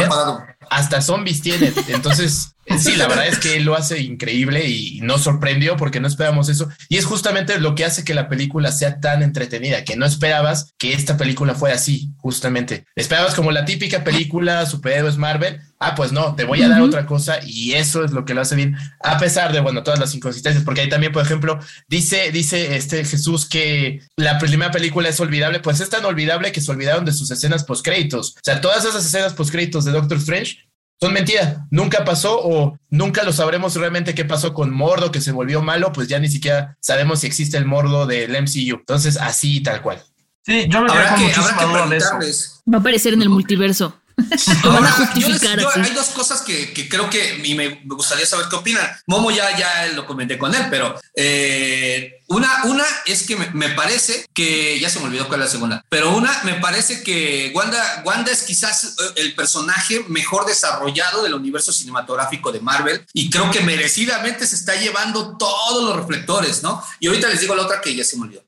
[0.71, 1.71] hasta zombies tiene.
[1.87, 6.49] Entonces, sí, la verdad es que lo hace increíble y nos sorprendió porque no esperábamos
[6.49, 6.69] eso.
[6.89, 10.73] Y es justamente lo que hace que la película sea tan entretenida, que no esperabas
[10.77, 12.85] que esta película fuera así, justamente.
[12.95, 15.61] Esperabas como la típica película superhéroes Marvel.
[15.79, 18.39] Ah, pues no, te voy a dar otra cosa y eso es lo que lo
[18.39, 22.31] hace bien, a pesar de, bueno, todas las inconsistencias, porque ahí también, por ejemplo, dice,
[22.31, 26.71] dice este Jesús que la primera película es olvidable, pues es tan olvidable que se
[26.71, 28.35] olvidaron de sus escenas postcréditos.
[28.37, 30.59] O sea, todas esas escenas postcréditos de Doctor Strange
[31.03, 35.33] son mentira, nunca pasó o nunca lo sabremos realmente qué pasó con Mordo, que se
[35.33, 38.77] volvió malo, pues ya ni siquiera sabemos si existe el Mordo del MCU.
[38.79, 40.01] Entonces, así tal cual.
[40.45, 43.99] Sí, yo me habrá que, Va a aparecer en el multiverso.
[44.17, 48.87] hay dos cosas que, creo que me gustaría saber qué opinan.
[49.05, 54.25] Momo ya, ya lo comenté con él, pero eh, una, una es que me, parece
[54.33, 58.03] que, ya se me olvidó cuál es la segunda, pero una me parece que Wanda,
[58.05, 63.51] Wanda es quizás eh, el personaje mejor desarrollado del universo cinematográfico de Marvel y creo
[63.51, 66.83] que merecidamente se está llevando todos los reflectores, ¿no?
[66.99, 68.43] Y ahorita les digo la otra que ya se me olvidó.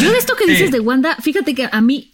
[0.00, 2.12] Yo de esto que dices de Wanda, fíjate que a mí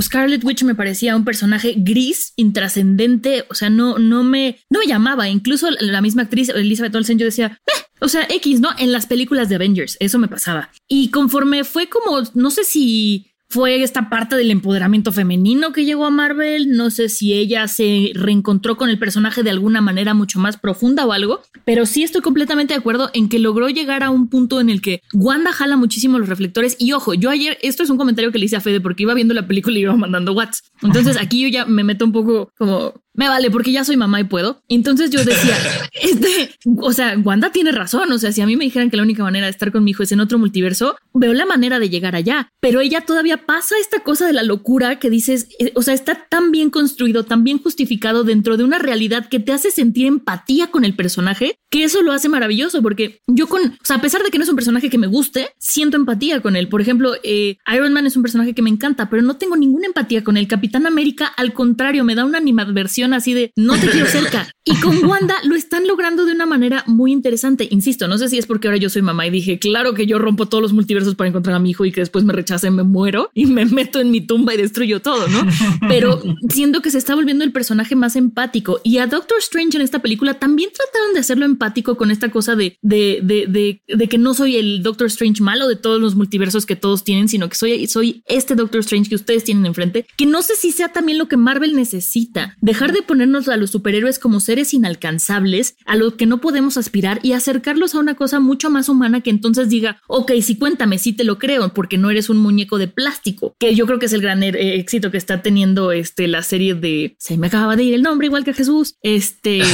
[0.00, 4.86] Scarlet Witch me parecía un personaje gris, intrascendente, o sea, no, no, me, no me
[4.86, 8.70] llamaba, incluso la misma actriz Elizabeth Olsen, yo decía, eh, o sea, X, ¿no?
[8.78, 10.70] En las películas de Avengers, eso me pasaba.
[10.88, 16.06] Y conforme fue como, no sé si fue esta parte del empoderamiento femenino que llegó
[16.06, 16.70] a Marvel.
[16.70, 21.04] No sé si ella se reencontró con el personaje de alguna manera mucho más profunda
[21.04, 24.60] o algo, pero sí estoy completamente de acuerdo en que logró llegar a un punto
[24.60, 26.76] en el que Wanda jala muchísimo los reflectores.
[26.78, 29.14] Y ojo, yo ayer, esto es un comentario que le hice a Fede porque iba
[29.14, 30.62] viendo la película y iba mandando Whats.
[30.82, 34.20] Entonces aquí yo ya me meto un poco como me vale porque ya soy mamá
[34.20, 34.62] y puedo.
[34.68, 35.56] Entonces yo decía,
[36.02, 38.10] este, o sea, Wanda tiene razón.
[38.12, 39.90] O sea, si a mí me dijeran que la única manera de estar con mi
[39.90, 42.48] hijo es en otro multiverso, veo la manera de llegar allá.
[42.60, 46.26] Pero ella todavía pasa esta cosa de la locura que dices, eh, o sea, está
[46.28, 50.68] tan bien construido, tan bien justificado dentro de una realidad que te hace sentir empatía
[50.68, 52.82] con el personaje, que eso lo hace maravilloso.
[52.82, 55.08] Porque yo con, o sea, a pesar de que no es un personaje que me
[55.08, 56.68] guste, siento empatía con él.
[56.68, 59.86] Por ejemplo, eh, Iron Man es un personaje que me encanta, pero no tengo ninguna
[59.86, 61.26] empatía con el Capitán América.
[61.36, 64.48] Al contrario, me da una animadversión así de no te quiero cerca.
[64.64, 67.66] Y con Wanda lo están logrando de una manera muy interesante.
[67.70, 70.18] Insisto, no sé si es porque ahora yo soy mamá y dije, claro que yo
[70.18, 72.82] rompo todos los multiversos para encontrar a mi hijo y que después me rechacen, me
[72.82, 75.46] muero y me meto en mi tumba y destruyo todo, ¿no?
[75.88, 79.82] Pero siento que se está volviendo el personaje más empático y a Doctor Strange en
[79.82, 84.18] esta película también trataron de hacerlo empático con esta cosa de, de, de, de, que
[84.18, 87.56] no soy el Doctor Strange malo de todos los multiversos que todos tienen, sino que
[87.56, 91.18] soy, soy este Doctor Strange que ustedes tienen enfrente, que no sé si sea también
[91.18, 96.14] lo que Marvel necesita, dejar de ponernos a los superhéroes como seres inalcanzables, a los
[96.14, 100.00] que no podemos aspirar y acercarlos a una cosa mucho más humana que entonces diga,
[100.06, 103.74] ok, sí cuéntame, sí te lo creo, porque no eres un muñeco de plástico, que
[103.74, 107.16] yo creo que es el gran eh, éxito que está teniendo este, la serie de,
[107.18, 109.62] se me acaba de ir el nombre igual que Jesús, este...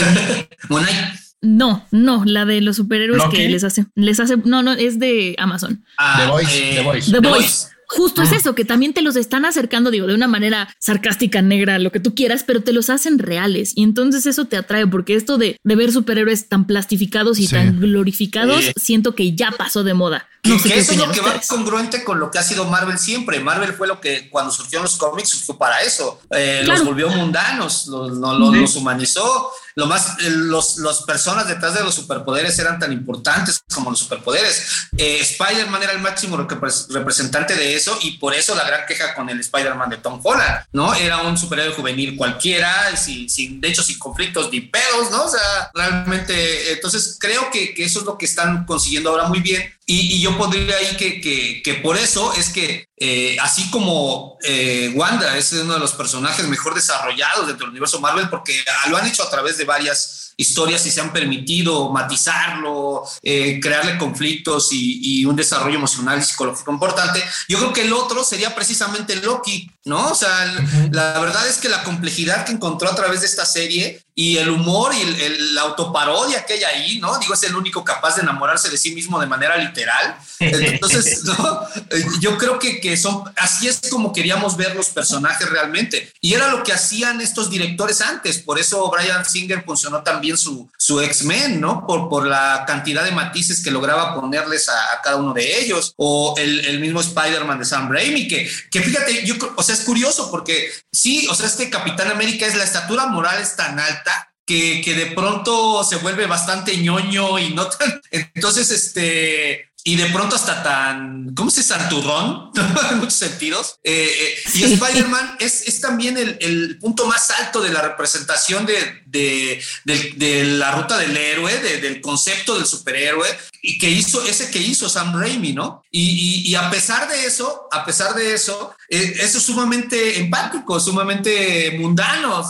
[1.43, 5.37] No, no, la de los superhéroes que les hace, les hace, no, no, es de
[5.39, 5.85] Amazon.
[5.99, 7.13] Ah, The Voice, The Voice.
[7.13, 7.76] The Voice.
[7.89, 11.79] Justo es eso, que también te los están acercando, digo, de una manera sarcástica, negra,
[11.79, 13.73] lo que tú quieras, pero te los hacen reales.
[13.75, 18.73] Y entonces eso te atrae, porque esto de, ver superhéroes tan plastificados y tan glorificados,
[18.77, 20.29] siento que ya pasó de moda.
[20.45, 23.41] No que eso es lo que va congruente con lo que ha sido Marvel siempre.
[23.41, 26.21] Marvel fue lo que cuando surgieron los cómics surgió para eso.
[26.31, 31.85] Eh, los volvió mundanos, los, los humanizó lo más, eh, los, los personas detrás de
[31.85, 34.89] los superpoderes eran tan importantes como los superpoderes.
[34.97, 39.29] Eh, Spider-Man era el máximo representante de eso y por eso la gran queja con
[39.29, 40.95] el Spider-Man de Tom Holland, ¿no?
[40.95, 45.25] Era un superhéroe juvenil cualquiera, sin, sin, de hecho sin conflictos ni pedos, ¿no?
[45.25, 49.41] O sea, realmente, entonces creo que, que eso es lo que están consiguiendo ahora muy
[49.41, 54.93] bien y, yo pondría ahí que, que, por eso es que eh, así como eh,
[54.97, 59.07] Wanda es uno de los personajes mejor desarrollados dentro del universo Marvel, porque lo han
[59.07, 65.21] hecho a través de varias historias y se han permitido matizarlo, eh, crearle conflictos y,
[65.21, 67.23] y, un desarrollo emocional y psicológico importante.
[67.49, 70.11] Yo creo que el otro sería precisamente Loki, ¿no?
[70.11, 70.53] O sea,
[70.91, 74.49] la verdad es que la complejidad que encontró a través de esta serie y el
[74.49, 77.19] humor y el, la autoparodia que hay ahí, ¿no?
[77.19, 80.17] Digo, es el único capaz de enamorarse de sí mismo de manera literal.
[80.41, 81.61] Entonces, ¿no?
[81.91, 86.13] Eh, yo creo que, que son, así es como queríamos ver los personajes realmente.
[86.23, 88.39] Y era lo que hacían estos directores antes.
[88.39, 91.87] Por eso Brian Singer funcionó también su, su X-Men, ¿no?
[91.87, 95.93] Por, por la cantidad de matices que lograba ponerles a, cada uno de ellos.
[95.97, 99.85] O el, el mismo Spider-Man de Sam Raimi, que, que fíjate, yo, o sea, es
[99.85, 104.33] curioso porque sí, o sea, este Capitán América es la estatura moral es tan alta
[104.47, 108.01] que, que, de pronto se vuelve bastante ñoño y no tan.
[108.11, 109.71] Entonces, este.
[109.83, 112.51] Y de pronto hasta tan, ¿cómo se santurrón?
[112.91, 113.79] en muchos sentidos.
[113.85, 118.67] Eh, eh, y Spider-Man es, es, también el, el, punto más alto de la representación
[118.67, 123.29] de, de, la ruta del héroe, del concepto del superhéroe,
[123.67, 125.83] y que hizo ese que hizo Sam Raimi, ¿no?
[125.91, 131.77] Y, a pesar de eso, a pesar de eso, eh, eso es sumamente empático, sumamente
[131.79, 132.49] mundano,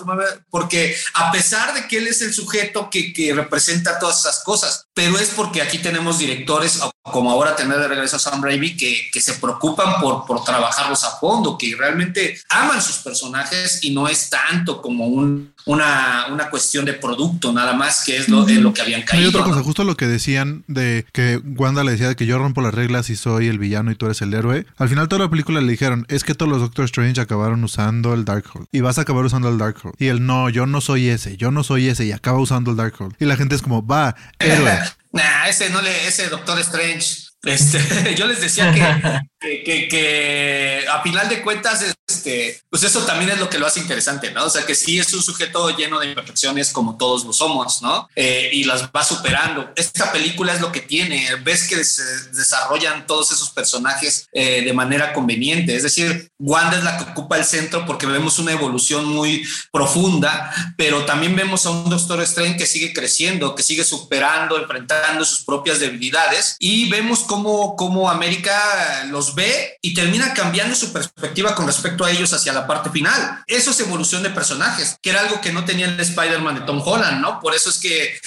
[0.50, 4.86] porque a pesar de que él es el sujeto que, que, representa todas esas cosas,
[4.92, 9.08] pero es porque aquí tenemos directores, como ahora tener de regreso a Sam Raimi, que,
[9.12, 14.08] que se preocupan por, por trabajarlos a fondo, que realmente aman sus personajes y no
[14.08, 18.72] es tanto como un, una, una cuestión de producto, nada más que es lo, lo
[18.72, 19.24] que habían caído.
[19.24, 22.38] Hay otra cosa, justo lo que decían de que Wanda le decía de que yo
[22.38, 24.64] rompo las reglas y soy el villano y tú eres el héroe.
[24.76, 28.14] Al final toda la película le dijeron, es que todos los Doctor Strange acabaron usando
[28.14, 29.96] el Darkhold y vas a acabar usando el Darkhold.
[29.98, 32.76] Y él, no, yo no soy ese, yo no soy ese y acaba usando el
[32.76, 33.14] Darkhold.
[33.18, 34.78] Y la gente es como, va, héroe.
[35.10, 39.20] nah, ese no le, ese Doctor Strange este, yo les decía que,
[39.64, 43.80] que, que, a final de cuentas, este, pues eso también es lo que lo hace
[43.80, 44.44] interesante, ¿no?
[44.44, 48.08] O sea, que sí es un sujeto lleno de imperfecciones como todos lo somos, ¿no?
[48.14, 49.70] Eh, y las va superando.
[49.76, 54.72] Esta película es lo que tiene, ves que se desarrollan todos esos personajes eh, de
[54.72, 59.06] manera conveniente, es decir, Wanda es la que ocupa el centro porque vemos una evolución
[59.06, 64.58] muy profunda, pero también vemos a un Doctor Strange que sigue creciendo, que sigue superando,
[64.58, 70.92] enfrentando sus propias debilidades y vemos cómo cómo, América los ve y termina cambiando su
[70.92, 73.44] perspectiva con respecto a ellos hacia la parte final.
[73.46, 76.82] Eso es evolución de personajes, que era algo que no tenía el Spider-Man de Tom
[76.84, 77.38] Holland, ¿no?
[77.38, 78.18] Por eso es que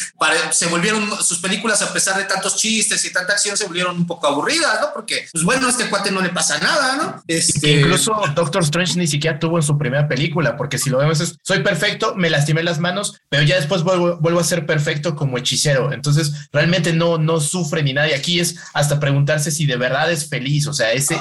[0.52, 4.08] se volvieron sus películas, a pesar de tantos chistes y tanta acción, se volvieron un
[4.08, 4.94] poco aburridas, ¿no?
[4.94, 7.24] Porque, pues bueno, a este cuate no le pasa nada, ¿no?
[7.28, 7.72] Este...
[7.72, 11.36] incluso Doctor Strange ni siquiera tuvo en su primera película, porque si lo vemos es,
[11.44, 15.38] soy perfecto, me lastimé las manos, pero ya después vuelvo, vuelvo a ser perfecto como
[15.38, 15.92] hechicero.
[15.92, 18.10] Entonces, realmente no, no sufre ni nada.
[18.10, 21.20] Y aquí es hasta preguntarse si de verdad es feliz, o sea, ese,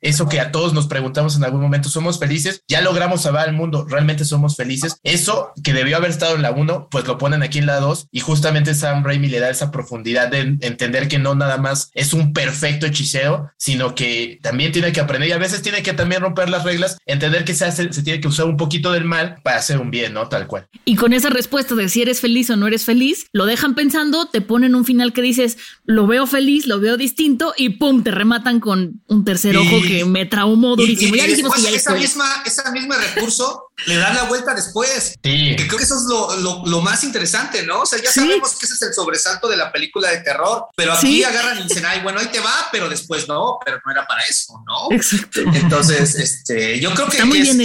[0.00, 3.54] eso que a todos nos preguntamos en algún momento, somos felices, ya logramos salvar al
[3.54, 4.96] mundo, realmente somos felices.
[5.02, 8.08] Eso que debió haber estado en la 1, pues lo ponen aquí en la 2
[8.10, 12.12] y justamente Sam Raimi le da esa profundidad de entender que no nada más es
[12.12, 16.22] un perfecto hechicero, sino que también tiene que aprender y a veces tiene que también
[16.22, 19.36] romper las reglas, entender que se, hace, se tiene que usar un poquito del mal
[19.42, 20.28] para hacer un bien, ¿no?
[20.28, 20.68] Tal cual.
[20.84, 24.26] Y con esa respuesta de si eres feliz o no eres feliz, lo dejan pensando,
[24.26, 28.10] te ponen un final que dices, lo veo feliz, lo veo distinto y pum, te
[28.10, 31.14] rematan con un tercer ojo que me traumó durísimo.
[31.14, 35.18] ya dijimos que ya esa misma, esa misma recurso le dan la vuelta después.
[35.22, 36.04] Que creo que eso es
[36.42, 37.82] lo, lo, más interesante, ¿no?
[37.82, 40.92] O sea, ya sabemos que ese es el sobresalto de la película de terror, pero
[40.92, 44.06] aquí agarran y dicen, ay, bueno, ahí te va, pero después no, pero no era
[44.06, 44.94] para eso, ¿no?
[44.94, 45.40] Exacto.
[45.54, 47.58] Entonces, este, yo creo que está muy, bien,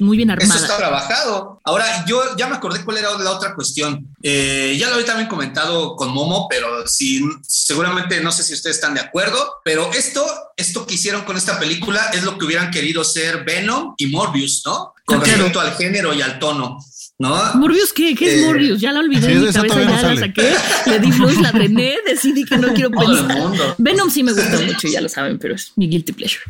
[0.00, 0.54] muy bien armada.
[0.54, 1.60] Eso está trabajado.
[1.64, 4.06] Ahora, yo ya me acordé cuál era la otra cuestión.
[4.22, 8.76] Eh, ya lo había también comentado con Momo, pero sí, seguramente no sé si ustedes
[8.76, 10.24] están de acuerdo, pero esto,
[10.56, 14.62] esto que hicieron con esta película es lo que hubieran querido ser Venom y Morbius,
[14.64, 14.94] ¿no?
[15.08, 16.78] Con respecto al género y al tono.
[17.20, 17.36] ¿No?
[17.54, 18.14] ¿Morbius qué?
[18.14, 18.80] ¿Qué es eh, Morbius?
[18.80, 20.52] Ya la olvidé en mi cabeza, ya la saqué.
[20.86, 23.74] Le di luz, la drené, decidí que no quiero pensar.
[23.78, 26.44] Venom sí me gusta mucho, ya lo saben, pero es mi guilty pleasure.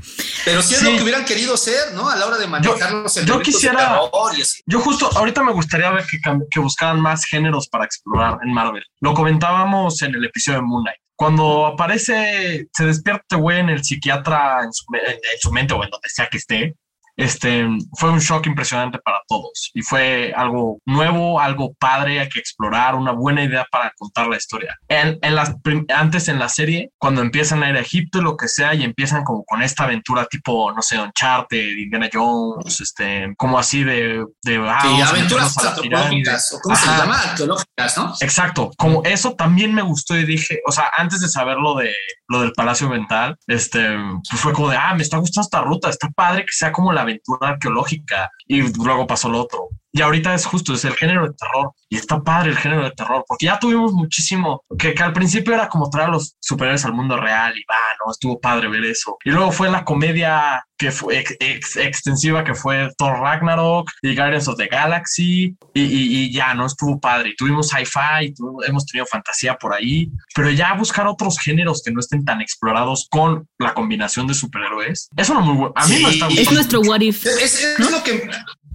[0.45, 2.11] Pero sí es lo que hubieran querido ser, ¿no?
[2.11, 3.99] A la hora de manejar los Yo quisiera.
[4.37, 4.61] Y así.
[4.67, 6.19] Yo justo ahorita me gustaría ver que,
[6.51, 8.83] que buscaran más géneros para explorar en Marvel.
[9.01, 13.83] Lo comentábamos en el episodio de Moon Knight cuando aparece, se despierta güey en el
[13.83, 16.77] psiquiatra en su, en su, mente o en donde sea que esté,
[17.19, 22.39] este, fue un shock impresionante para todos y fue algo nuevo, algo padre, hay que
[22.39, 24.77] explorar, una buena idea para contar la historia.
[24.87, 25.53] En, en las,
[25.95, 29.25] antes en la serie, cuando empiezan a ir a Egipto lo que sea, y empiezan
[29.25, 34.25] como con esta aventura tipo, no sé, Uncharted, Indiana Jones, este, como así de...
[34.45, 38.15] de ah, aventuras antropológicas, o cómo se llama, arqueológicas, ¿no?
[38.21, 41.93] Exacto, como eso también me gustó y dije, o sea, antes de saber lo, de,
[42.29, 43.97] lo del Palacio Mental, este,
[44.31, 46.93] pues fue como de, ah, me está gustando esta ruta, está padre que sea como
[46.93, 49.69] la aventura arqueológica y luego pasó lo otro.
[49.93, 51.73] Y ahorita es justo, es el género de terror.
[51.89, 55.55] Y está padre el género de terror, porque ya tuvimos muchísimo, que, que al principio
[55.55, 58.85] era como traer a los superhéroes al mundo real y va, no, estuvo padre ver
[58.85, 59.17] eso.
[59.25, 64.57] Y luego fue la comedia que fue extensiva, que fue Thor Ragnarok y Guardians of
[64.57, 67.31] the Galaxy, y, y, ya, no, estuvo padre.
[67.31, 68.33] Y tuvimos sci-fi,
[68.67, 73.09] hemos tenido fantasía por ahí, pero ya buscar otros géneros que no estén tan explorados
[73.11, 75.73] con la combinación de superhéroes, eso no muy bueno.
[75.75, 77.27] A mí me está Es nuestro what if.
[77.27, 78.29] Es, es lo que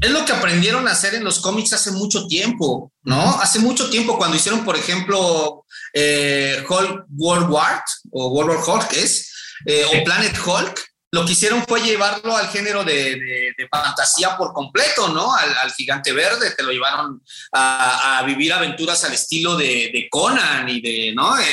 [0.03, 3.39] es lo que aprendieron a hacer en los cómics hace mucho tiempo, ¿no?
[3.39, 8.93] Hace mucho tiempo cuando hicieron, por ejemplo, eh, Hulk World War o World War Hulk
[8.93, 9.31] es,
[9.65, 15.09] eh, o Planet Hulk, lo que hicieron fue llevarlo al género de, fantasía por completo,
[15.09, 15.33] ¿no?
[15.35, 17.21] Al, gigante verde, te lo llevaron
[17.53, 21.37] a, vivir aventuras al estilo de, Conan y de, ¿no?
[21.39, 21.45] Eh,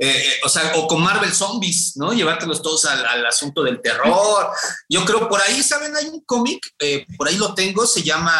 [0.00, 2.12] eh, eh, o sea, o con Marvel Zombies, ¿no?
[2.12, 4.48] Llevártelos todos al, asunto del terror.
[4.88, 5.94] Yo creo por ahí, ¿saben?
[5.96, 8.32] Hay un cómic, eh, por ahí lo tengo, se llama,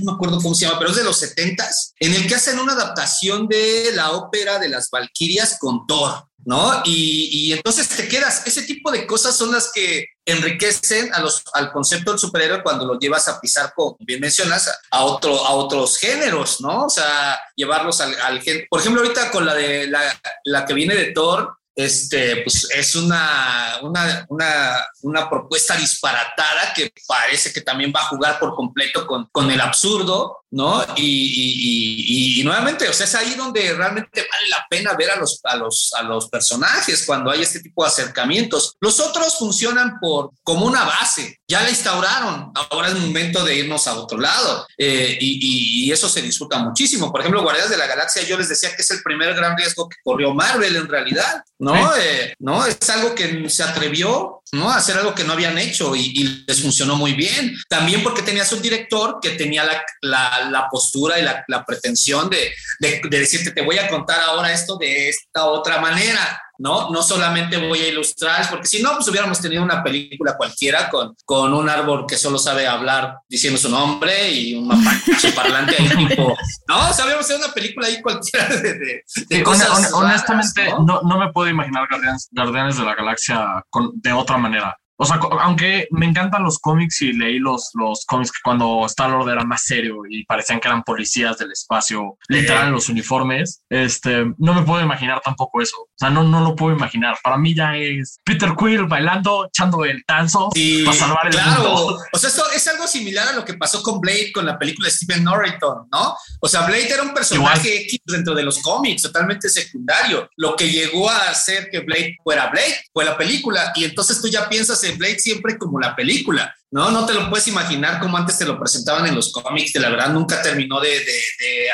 [0.00, 2.58] no me acuerdo cómo se llama, pero es de los setentas, en el que hacen
[2.58, 6.25] una adaptación de la ópera de las Valquirias con Thor.
[6.46, 6.80] ¿No?
[6.84, 11.42] Y, y, entonces te quedas, ese tipo de cosas son las que enriquecen a los,
[11.52, 15.50] al concepto del superhéroe cuando lo llevas a pisar, como bien mencionas, a, otro, a
[15.54, 16.84] otros géneros, ¿no?
[16.84, 18.40] O sea, llevarlos al, al
[18.70, 20.00] Por ejemplo, ahorita con la de la,
[20.44, 26.90] la que viene de Thor, este, pues es una, una, una, una, propuesta disparatada que
[27.06, 30.84] parece que también va a jugar por completo con, con el absurdo, ¿no?
[30.96, 35.40] Y, y, nuevamente, o sea, es ahí donde realmente vale la pena ver a los,
[35.44, 38.76] a, los, a los personajes cuando hay este tipo de acercamientos.
[38.80, 43.86] Los otros funcionan por, como una base, ya la instauraron, ahora es momento de irnos
[43.86, 47.10] a otro lado eh, y, eso se disfruta muchísimo.
[47.10, 49.88] Por ejemplo, Guardianes de la Galaxia, yo les decía que es el primer gran riesgo
[49.88, 51.96] que corrió Marvel en realidad, ¿no?
[51.96, 52.66] Eh, ¿no?
[52.66, 54.70] Es algo que se atrevió ¿no?
[54.70, 57.56] hacer algo que no habían hecho y, les funcionó muy bien.
[57.68, 62.52] También porque tenías un director que tenía la, la, postura y la, la pretensión de,
[62.80, 66.40] de, de, decirte, te voy a contar ahora esto de esta otra manera.
[66.58, 66.90] ¿No?
[66.90, 71.14] No solamente voy a ilustrar, porque si no, pues hubiéramos tenido una película cualquiera con,
[71.24, 76.06] con un árbol que solo sabe hablar diciendo su nombre y un mapache parlante ahí
[76.08, 76.36] tipo,
[76.68, 81.00] no, sabíamos hacer una película ahí cualquiera de, de, cosas Honestamente, ¿no?
[81.02, 81.18] ¿no?
[81.18, 84.76] me puedo imaginar Guardianes, Guardianes de la Galaxia con, de otra manera.
[84.98, 89.30] O sea, aunque me encantan los cómics y leí los, los cómics que cuando Star-Lord
[89.30, 94.24] era más serio y parecían que eran policías del espacio, literal en los uniformes, este,
[94.38, 95.76] no me puedo imaginar tampoco eso.
[95.76, 97.16] O sea, no, no lo puedo imaginar.
[97.22, 100.50] Para mí ya es Peter Quill bailando, echando el tanzo
[100.84, 101.62] para salvar el claro.
[101.62, 101.98] mundo.
[102.12, 104.88] O sea, esto es algo similar a lo que pasó con Blade con la película
[104.88, 106.16] de Stephen Norrington, ¿no?
[106.40, 110.28] O sea, Blade era un personaje X dentro de los cómics, totalmente secundario.
[110.36, 114.28] Lo que llegó a hacer que Blade fuera Blade fue la película y entonces tú
[114.28, 116.54] ya piensas Blade siempre como la película.
[116.70, 116.90] ¿no?
[116.90, 119.88] No te lo puedes imaginar como antes te lo presentaban en los cómics, que la
[119.88, 121.00] verdad nunca terminó de,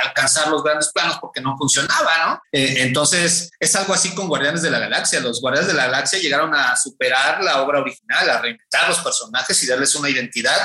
[0.04, 2.42] alcanzar los grandes planos porque no funcionaba, ¿no?
[2.52, 5.20] Eh, entonces, es algo así con Guardianes de la Galaxia.
[5.20, 9.62] Los Guardianes de la Galaxia llegaron a superar la obra original, a reinventar los personajes
[9.62, 10.58] y darles una identidad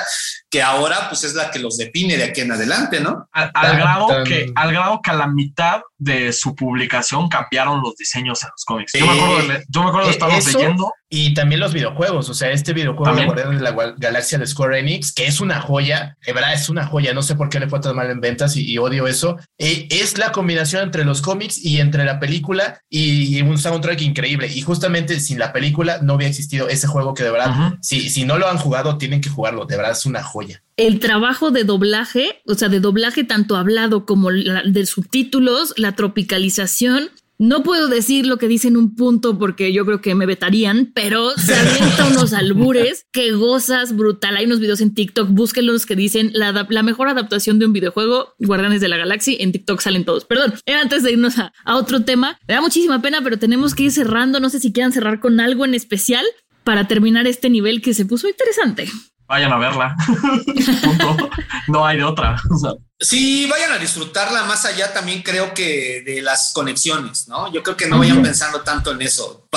[0.49, 3.27] que ahora pues es la que los define de aquí en adelante, ¿no?
[3.31, 8.43] Al, grado, que, al grado que a la mitad de su publicación cambiaron los diseños
[8.43, 8.93] en los cómics.
[8.93, 12.33] yo, me acuerdo de, yo me acuerdo de estar leyendo y también los videojuegos, o
[12.33, 16.53] sea, este videojuego de la Galaxia de Square Enix, que es una joya, de verdad
[16.53, 19.07] es una joya, no sé por qué le fue tan mal en ventas y, odio
[19.07, 24.01] eso, eh, es la combinación entre los cómics y entre la película y, un soundtrack
[24.01, 24.47] increíble.
[24.47, 28.25] Y justamente sin la película no había existido ese juego que de verdad, si, si
[28.25, 30.36] no lo han jugado, tienen que jugarlo, de verdad es una joya.
[30.75, 37.09] El trabajo de doblaje, o sea, de doblaje tanto hablado como de subtítulos, la tropicalización,
[37.39, 40.91] no puedo decir lo que dice en un punto porque yo creo que me vetarían,
[40.95, 44.37] pero se avienta unos albures que gozas brutal.
[44.37, 48.33] Hay unos videos en TikTok, búsquenlos que dicen la, la, mejor adaptación de un videojuego,
[48.39, 49.35] Guardianes de la Galaxia.
[49.39, 50.25] En TikTok salen todos.
[50.25, 52.39] Perdón, era antes de irnos a, a otro tema.
[52.47, 54.39] Me da muchísima pena, pero tenemos que ir cerrando.
[54.39, 56.25] No sé si quieran cerrar con algo en especial
[56.63, 58.89] para terminar este nivel que se puso interesante
[59.27, 59.95] vayan a verla.
[61.67, 62.41] No hay de otra.
[62.99, 64.45] Sí, vayan a disfrutarla.
[64.45, 67.53] Más allá también creo que de las conexiones, ¿no?
[67.53, 69.47] Yo creo que no vayan pensando tanto en eso.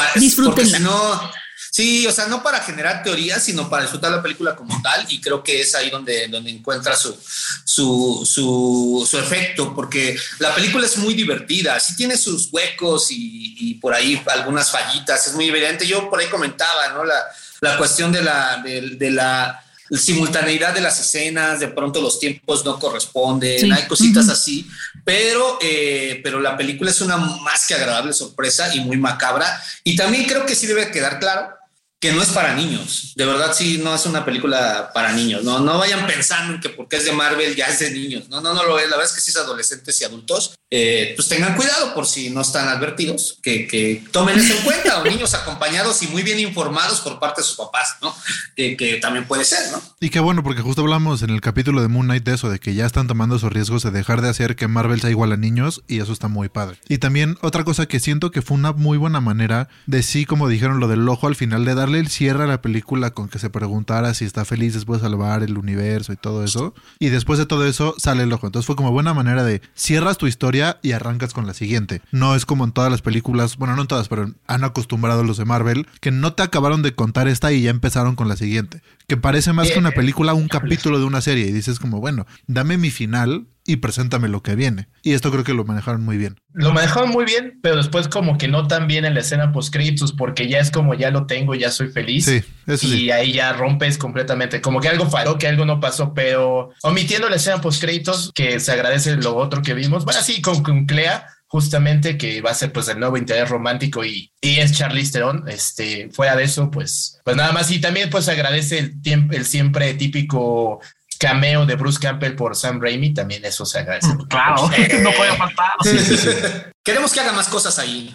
[0.45, 1.33] Porque si no,
[1.71, 5.07] sí, o sea, no para generar teorías, sino para disfrutar la película como tal.
[5.09, 7.17] Y creo que es ahí donde, donde encuentra su,
[7.65, 11.81] su, su, su efecto, porque la película es muy divertida.
[11.81, 15.29] Sí tiene sus huecos y, por ahí algunas fallitas.
[15.29, 15.87] Es muy evidente.
[15.87, 17.05] Yo por ahí comentaba, ¿no?
[17.05, 17.25] La,
[17.61, 22.79] la cuestión de la, de, la simultaneidad de las escenas, de pronto los tiempos no
[22.79, 24.69] corresponden, hay cositas así,
[25.05, 29.63] pero, eh, pero la película es una más que agradable sorpresa y muy macabra.
[29.85, 31.61] Y también creo que sí debe quedar claro
[32.01, 33.13] que no es para niños.
[33.15, 35.45] De verdad, sí, no es una película para niños.
[35.45, 38.29] No, no vayan pensando en que porque es de Marvel ya es de niños.
[38.31, 38.89] No, no, no lo es.
[38.89, 40.55] La verdad es que sí es adolescentes y adultos.
[40.73, 45.01] Eh, pues tengan cuidado por si no están advertidos, que, que tomen eso en cuenta.
[45.01, 48.15] o niños acompañados y muy bien informados por parte de sus papás, ¿no?
[48.55, 49.83] Que, también puede ser, ¿no?
[49.99, 52.61] Y qué bueno, porque justo hablamos en el capítulo de Moon Knight de eso, de
[52.61, 55.37] que ya están tomando esos riesgos de dejar de hacer que Marvel sea igual a
[55.37, 56.79] niños y eso está muy padre.
[56.89, 60.49] Y también otra cosa que siento que fue una muy buena manera de sí, como
[60.49, 63.41] dijeron, lo del ojo al final de dar el cierre a la película con que
[63.41, 66.75] se preguntara si está feliz después de salvar el universo y todo eso.
[67.01, 68.47] Y después de todo eso sale el ojo.
[68.47, 72.03] Entonces fue como buena manera de cierras tu historia y arrancas con la siguiente.
[72.13, 75.37] No es como en todas las películas, bueno, no en todas, pero han acostumbrado los
[75.37, 78.83] de Marvel, que no te acabaron de contar esta y ya empezaron con la siguiente.
[79.11, 81.45] Que parece más que una película, un capítulo de una serie.
[81.45, 84.87] Y dices como, bueno, dame mi final y preséntame lo que viene.
[85.03, 86.37] Y esto creo que lo manejaron muy bien.
[86.53, 89.75] Lo manejaron muy bien, pero después como que no tan bien en la escena post
[90.17, 92.27] porque ya es como ya lo tengo, ya soy feliz.
[92.27, 96.15] Sí, eso y ahí ya rompes completamente, como que algo falló, que algo no pasó,
[96.15, 97.85] pero omitiendo la escena post
[98.33, 100.05] que se agradece lo otro que vimos.
[100.05, 104.05] Bueno, sí, con, con Clea justamente que va a ser pues el nuevo interés romántico
[104.05, 108.09] y, y es Charlize Theron, este, fuera de eso, pues, pues nada más y también
[108.09, 110.81] pues agradece el tiempo, el siempre típico
[111.19, 114.15] cameo de Bruce Campbell por Sam Raimi, también eso se agradece.
[114.15, 114.63] Mm, claro,
[115.03, 115.71] no puede faltar.
[116.85, 118.15] Queremos que haga más cosas ahí.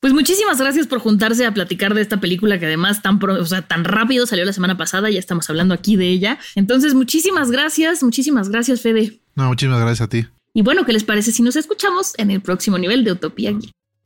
[0.00, 3.62] Pues muchísimas gracias por juntarse a platicar de esta película que además tan, o sea,
[3.62, 6.38] tan rápido salió la semana pasada, ya estamos hablando aquí de ella.
[6.54, 9.18] Entonces, muchísimas gracias, muchísimas gracias, Fede.
[9.34, 10.26] No, muchísimas gracias a ti.
[10.56, 13.52] Y bueno, ¿qué les parece si nos escuchamos en el próximo nivel de Utopía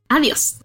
[0.08, 0.56] Adiós.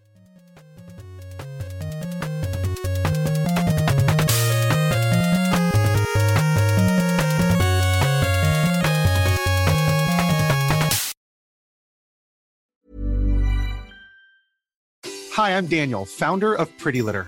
[15.37, 17.27] Hi, I'm Daniel, founder of Pretty Litter.